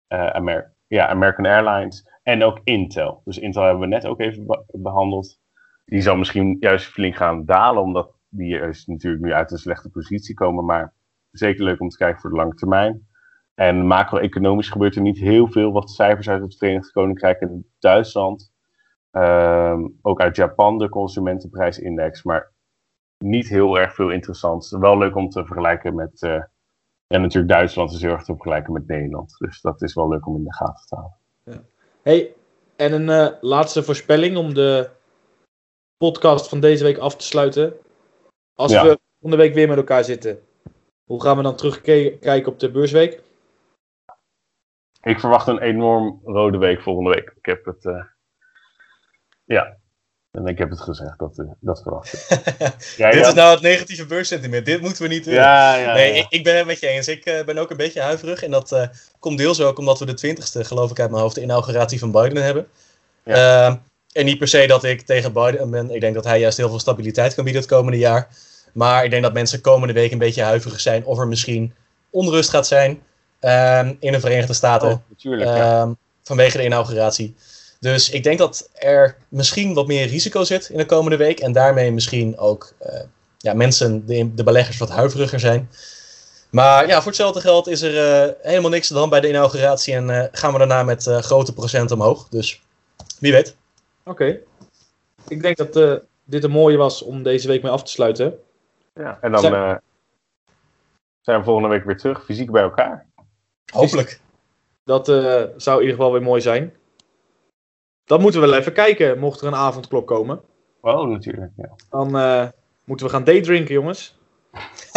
eh, 0.07 0.27
Amer 0.27 0.73
ja, 0.87 1.07
American 1.07 1.45
Airlines 1.45 2.09
en 2.23 2.43
ook 2.43 2.59
Intel. 2.63 3.21
Dus 3.23 3.37
Intel 3.39 3.63
hebben 3.63 3.81
we 3.81 3.87
net 3.87 4.05
ook 4.05 4.19
even 4.19 4.45
be- 4.45 4.63
behandeld. 4.67 5.39
Die 5.85 6.01
zal 6.01 6.15
misschien 6.15 6.57
juist 6.59 6.85
flink 6.85 7.15
gaan 7.15 7.45
dalen, 7.45 7.81
omdat 7.83 8.11
die 8.29 8.47
juist 8.47 8.87
natuurlijk 8.87 9.23
nu 9.23 9.33
uit 9.33 9.51
een 9.51 9.57
slechte 9.57 9.89
positie 9.89 10.35
komen. 10.35 10.65
Maar 10.65 10.93
zeker 11.31 11.63
leuk 11.63 11.79
om 11.81 11.89
te 11.89 11.97
kijken 11.97 12.21
voor 12.21 12.29
de 12.29 12.35
lange 12.35 12.53
termijn. 12.55 13.07
En 13.53 13.85
macro-economisch 13.87 14.69
gebeurt 14.69 14.95
er 14.95 15.01
niet 15.01 15.17
heel 15.19 15.47
veel. 15.47 15.71
Wat 15.71 15.89
cijfers 15.91 16.29
uit 16.29 16.41
het 16.41 16.57
Verenigd 16.57 16.91
Koninkrijk 16.91 17.39
en 17.41 17.67
Duitsland. 17.79 18.51
Ehm, 19.11 19.87
ook 20.01 20.21
uit 20.21 20.35
Japan 20.35 20.77
de 20.77 20.89
consumentenprijsindex. 20.89 22.23
Maar 22.23 22.51
niet 23.23 23.47
heel 23.49 23.79
erg 23.79 23.93
veel 23.95 24.09
interessants. 24.09 24.71
Wel 24.71 24.97
leuk 24.97 25.15
om 25.15 25.29
te 25.29 25.45
vergelijken 25.45 25.95
met. 25.95 26.21
eh, 26.21 26.43
en 27.07 27.21
natuurlijk 27.21 27.53
Duitsland 27.53 27.91
is 27.91 28.01
heel 28.01 28.11
erg 28.11 28.23
te 28.23 28.33
vergelijken 28.33 28.73
met 28.73 28.87
Nederland. 28.87 29.35
Dus 29.37 29.61
dat 29.61 29.81
is 29.81 29.93
wel 29.93 30.09
leuk 30.09 30.27
om 30.27 30.35
in 30.35 30.43
de 30.43 30.53
gaten 30.53 30.87
te 30.87 30.95
houden. 30.95 31.67
Hey, 32.01 32.33
en 32.75 32.93
een 32.93 33.09
eh, 33.09 33.27
laatste 33.41 33.83
voorspelling 33.83 34.37
om 34.37 34.53
de 34.53 34.89
podcast 35.97 36.49
van 36.49 36.59
deze 36.59 36.83
week 36.83 36.97
af 36.97 37.15
te 37.15 37.25
sluiten. 37.25 37.73
Als 38.55 38.71
Ja. 38.71 38.83
we 38.83 38.99
volgende 39.19 39.43
week 39.43 39.53
weer 39.53 39.67
met 39.67 39.77
elkaar 39.77 40.03
zitten, 40.03 40.39
hoe 41.05 41.21
gaan 41.21 41.37
we 41.37 41.43
dan 41.43 41.55
terugkijken 41.55 42.45
op 42.51 42.59
de 42.59 42.71
beursweek? 42.71 43.21
Ik 45.01 45.19
verwacht 45.19 45.47
een 45.47 45.59
enorm 45.61 46.21
rode 46.23 46.57
week 46.57 46.81
volgende 46.81 47.09
week. 47.09 47.33
Ik 47.37 47.45
heb 47.45 47.65
het. 47.65 47.85
eh, 47.85 48.03
ja. 49.43 49.77
En 50.33 50.45
ik 50.47 50.57
heb 50.57 50.69
het 50.69 50.81
gezegd, 50.81 51.19
dat, 51.19 51.37
eh, 51.37 51.45
dat 51.59 51.81
verwacht 51.81 52.13
ik. 52.13 52.25
Ja, 52.97 53.11
Dit 53.11 53.19
ja. 53.19 53.27
is 53.27 53.33
nou 53.33 53.53
het 53.53 53.61
negatieve 53.61 54.05
beurssentiment. 54.05 54.65
Dit 54.65 54.81
moeten 54.81 55.01
we 55.03 55.07
niet 55.07 55.23
doen. 55.23 55.33
Ja, 55.33 55.75
ja, 55.75 55.93
nee. 55.93 56.13
Ik, 56.13 56.25
ik 56.29 56.43
ben 56.43 56.57
het 56.57 56.65
met 56.65 56.79
je 56.79 56.87
eens. 56.87 57.07
Ik 57.07 57.25
eh, 57.25 57.45
ben 57.45 57.57
ook 57.57 57.69
een 57.69 57.77
beetje 57.77 58.01
huiverig. 58.01 58.43
En 58.43 58.51
dat 58.51 58.71
eh, 58.71 58.87
komt 59.19 59.37
deels 59.37 59.61
ook 59.61 59.77
omdat 59.77 59.99
we 59.99 60.05
de 60.05 60.35
20ste, 60.35 60.59
geloof 60.59 60.91
ik 60.91 60.99
uit 60.99 61.09
mijn 61.09 61.21
hoofd, 61.21 61.35
de 61.35 61.41
inauguratie 61.41 61.99
van 61.99 62.11
Biden 62.11 62.43
hebben. 62.43 62.67
Ehm, 63.23 63.75
en 64.11 64.25
niet 64.25 64.37
per 64.37 64.47
se 64.47 64.67
dat 64.67 64.83
ik 64.83 65.01
tegen 65.01 65.33
Biden 65.33 65.69
ben. 65.69 65.91
Ik 65.91 66.01
denk 66.01 66.15
dat 66.15 66.23
hij 66.23 66.39
juist 66.39 66.57
heel 66.57 66.69
veel 66.69 66.79
stabiliteit 66.79 67.33
kan 67.33 67.43
bieden 67.43 67.61
het 67.61 67.71
komende 67.71 67.97
jaar. 67.97 68.27
Maar 68.71 69.03
ik 69.03 69.09
denk 69.09 69.23
dat 69.23 69.33
mensen 69.33 69.61
komende 69.61 69.93
week 69.93 70.11
een 70.11 70.17
beetje 70.17 70.43
huiverig 70.43 70.79
zijn 70.79 71.05
of 71.05 71.19
er 71.19 71.27
misschien 71.27 71.73
onrust 72.09 72.49
gaat 72.49 72.67
zijn 72.67 73.01
ehm, 73.39 73.93
in 73.99 74.11
de 74.11 74.19
Verenigde 74.19 74.53
Staten. 74.53 74.89
Oh, 74.89 74.97
natuurlijk. 75.09 75.49
Ehm, 75.49 75.91
vanwege 76.23 76.57
de 76.57 76.65
inauguratie. 76.65 77.35
Dus 77.83 78.09
ik 78.09 78.23
denk 78.23 78.37
dat 78.37 78.69
er 78.73 79.15
misschien 79.29 79.73
wat 79.73 79.87
meer 79.87 80.07
risico 80.07 80.43
zit 80.43 80.69
in 80.69 80.77
de 80.77 80.85
komende 80.85 81.17
week. 81.17 81.39
En 81.39 81.51
daarmee 81.51 81.91
misschien 81.91 82.37
ook 82.37 82.73
eh, 82.79 83.01
ja, 83.37 83.53
mensen, 83.53 84.05
de, 84.05 84.33
de 84.33 84.43
beleggers, 84.43 84.77
wat 84.77 84.89
huiveriger 84.89 85.39
zijn. 85.39 85.69
Maar 86.49 86.87
ja, 86.87 86.95
voor 86.97 87.05
hetzelfde 87.07 87.41
geld 87.41 87.67
is 87.67 87.81
er 87.81 88.23
eh, 88.23 88.33
helemaal 88.41 88.69
niks 88.69 88.87
dan 88.87 89.09
bij 89.09 89.19
de 89.19 89.27
inauguratie. 89.27 89.93
En 89.93 90.09
eh, 90.09 90.27
gaan 90.31 90.51
we 90.51 90.57
daarna 90.57 90.83
met 90.83 91.07
eh, 91.07 91.17
grote 91.17 91.53
procenten 91.53 91.95
omhoog. 91.95 92.27
Dus 92.29 92.61
wie 93.19 93.31
weet. 93.31 93.55
Oké. 94.05 94.39
Ik 95.27 95.41
denk 95.41 95.57
dat 95.57 95.75
eh, 95.75 95.93
dit 96.23 96.43
een 96.43 96.51
mooie 96.51 96.77
was 96.77 97.01
om 97.01 97.23
deze 97.23 97.47
week 97.47 97.61
mee 97.63 97.71
af 97.71 97.83
te 97.83 97.91
sluiten. 97.91 98.39
ja. 98.95 99.17
En 99.21 99.31
dan 99.31 99.41
Zijn- 99.41 99.53
eh, 99.53 99.75
zijn 101.21 101.37
we 101.39 101.43
volgende 101.45 101.69
week 101.69 101.83
weer 101.85 101.97
terug, 101.97 102.23
fysiek 102.25 102.51
bij 102.51 102.63
elkaar. 102.63 103.05
Hopelijk. 103.73 104.19
Dat 104.83 105.09
eh, 105.09 105.43
zou 105.57 105.75
in 105.77 105.81
ieder 105.85 105.95
geval 105.95 106.11
weer 106.11 106.21
mooi 106.21 106.41
zijn. 106.41 106.73
Dan 108.05 108.21
moeten 108.21 108.41
we 108.41 108.47
wel 108.47 108.57
even 108.57 108.73
kijken, 108.73 109.19
mocht 109.19 109.41
er 109.41 109.47
een 109.47 109.55
avondklok 109.55 110.07
komen. 110.07 110.41
Oh, 110.81 111.09
natuurlijk. 111.09 111.51
Ja. 111.55 111.69
Dan 111.89 112.17
eh, 112.17 112.47
moeten 112.83 113.05
we 113.05 113.11
gaan 113.11 113.23
daydrinken, 113.23 113.73
jongens. 113.73 114.17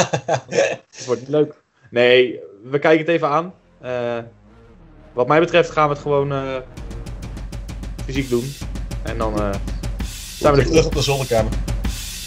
Het 0.90 1.07
wordt 1.07 1.21
niet 1.21 1.31
leuk. 1.31 1.62
Nee, 1.90 2.40
we 2.62 2.79
kijken 2.79 3.07
het 3.07 3.14
even 3.14 3.29
aan. 3.29 3.55
Eh, 3.81 4.19
wat 5.12 5.29
mij 5.29 5.40
betreft 5.40 5.71
gaan 5.71 5.88
we 5.88 5.95
het 5.95 6.03
gewoon 6.03 6.33
eh, 6.33 6.57
fysiek 8.05 8.29
doen. 8.29 8.53
En 9.03 9.19
dan 9.19 9.40
eh, 9.40 9.51
zijn 10.38 10.55
we 10.55 10.61
er. 10.61 10.66
Terug 10.66 10.87
op 10.87 10.95
de 10.95 11.03
zonnekamer. 11.03 11.53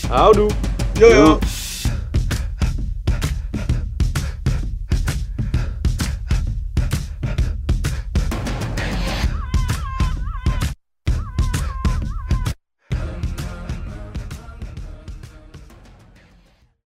Houdoe! 0.10 0.50
Doei. 0.94 1.38